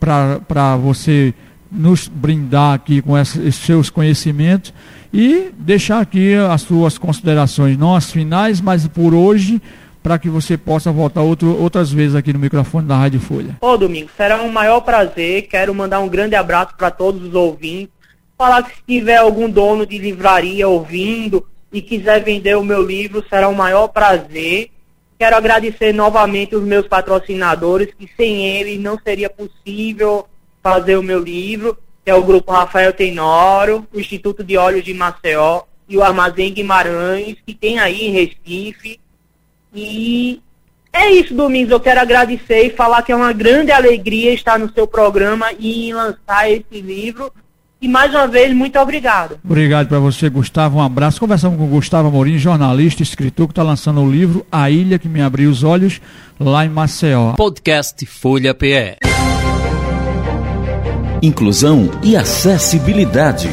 para 0.00 0.76
você 0.76 1.34
nos 1.70 2.08
brindar 2.08 2.74
aqui 2.74 3.02
com 3.02 3.16
esses 3.16 3.54
seus 3.56 3.90
conhecimentos 3.90 4.72
e 5.12 5.50
deixar 5.58 6.00
aqui 6.00 6.34
as 6.34 6.62
suas 6.62 6.98
considerações, 6.98 7.76
não 7.76 7.94
as 7.94 8.10
finais, 8.10 8.60
mas 8.60 8.86
por 8.88 9.14
hoje, 9.14 9.60
para 10.02 10.18
que 10.18 10.28
você 10.28 10.56
possa 10.56 10.90
voltar 10.90 11.22
outro, 11.22 11.60
outras 11.60 11.90
vezes 11.90 12.14
aqui 12.14 12.32
no 12.32 12.38
microfone 12.38 12.86
da 12.86 12.96
Rádio 12.96 13.20
Folha. 13.20 13.56
Ô 13.60 13.76
Domingo, 13.76 14.10
será 14.16 14.42
um 14.42 14.50
maior 14.50 14.80
prazer. 14.80 15.42
Quero 15.42 15.74
mandar 15.74 16.00
um 16.00 16.08
grande 16.08 16.34
abraço 16.34 16.74
para 16.76 16.90
todos 16.90 17.22
os 17.22 17.34
ouvintes. 17.34 17.92
Falar 18.36 18.62
que 18.62 18.76
se 18.76 18.82
tiver 18.86 19.16
algum 19.16 19.50
dono 19.50 19.84
de 19.84 19.98
livraria 19.98 20.68
ouvindo, 20.68 21.44
e 21.72 21.82
quiser 21.82 22.22
vender 22.22 22.56
o 22.56 22.64
meu 22.64 22.82
livro, 22.82 23.24
será 23.28 23.48
um 23.48 23.54
maior 23.54 23.88
prazer. 23.88 24.70
Quero 25.18 25.36
agradecer 25.36 25.92
novamente 25.92 26.54
os 26.54 26.62
meus 26.62 26.86
patrocinadores, 26.86 27.92
que 27.98 28.08
sem 28.16 28.46
eles 28.46 28.80
não 28.80 28.98
seria 28.98 29.28
possível 29.28 30.26
fazer 30.62 30.96
o 30.96 31.02
meu 31.02 31.18
livro, 31.18 31.76
que 32.04 32.10
é 32.10 32.14
o 32.14 32.22
Grupo 32.22 32.52
Rafael 32.52 32.92
Tenório, 32.92 33.86
o 33.92 34.00
Instituto 34.00 34.42
de 34.42 34.56
Óleos 34.56 34.84
de 34.84 34.94
Maceió 34.94 35.62
e 35.88 35.96
o 35.96 36.02
Armazém 36.02 36.52
Guimarães, 36.52 37.36
que 37.44 37.54
tem 37.54 37.78
aí 37.78 38.06
em 38.06 38.12
Recife. 38.12 39.00
E 39.74 40.40
é 40.92 41.10
isso, 41.12 41.34
Domingos. 41.34 41.70
Eu 41.70 41.80
quero 41.80 42.00
agradecer 42.00 42.66
e 42.66 42.70
falar 42.70 43.02
que 43.02 43.12
é 43.12 43.16
uma 43.16 43.32
grande 43.32 43.70
alegria 43.70 44.32
estar 44.32 44.58
no 44.58 44.72
seu 44.72 44.86
programa 44.86 45.52
e 45.58 45.92
lançar 45.92 46.50
esse 46.50 46.80
livro 46.80 47.32
e 47.80 47.86
mais 47.86 48.12
uma 48.12 48.26
vez, 48.26 48.52
muito 48.52 48.76
obrigado. 48.78 49.38
Obrigado 49.44 49.86
para 49.86 50.00
você, 50.00 50.28
Gustavo. 50.28 50.78
Um 50.78 50.82
abraço. 50.82 51.20
Conversamos 51.20 51.56
com 51.56 51.64
o 51.64 51.68
Gustavo 51.68 52.08
Amorim, 52.08 52.36
jornalista, 52.36 53.04
escritor, 53.04 53.46
que 53.46 53.52
está 53.52 53.62
lançando 53.62 54.00
o 54.00 54.10
livro 54.10 54.44
A 54.50 54.68
Ilha 54.68 54.98
que 54.98 55.08
Me 55.08 55.22
Abriu 55.22 55.48
os 55.48 55.62
Olhos, 55.62 56.00
lá 56.40 56.66
em 56.66 56.68
Maceió. 56.68 57.34
Podcast 57.34 58.04
Folha 58.04 58.52
PE. 58.52 58.96
Inclusão 61.22 61.88
e 62.02 62.16
acessibilidade. 62.16 63.48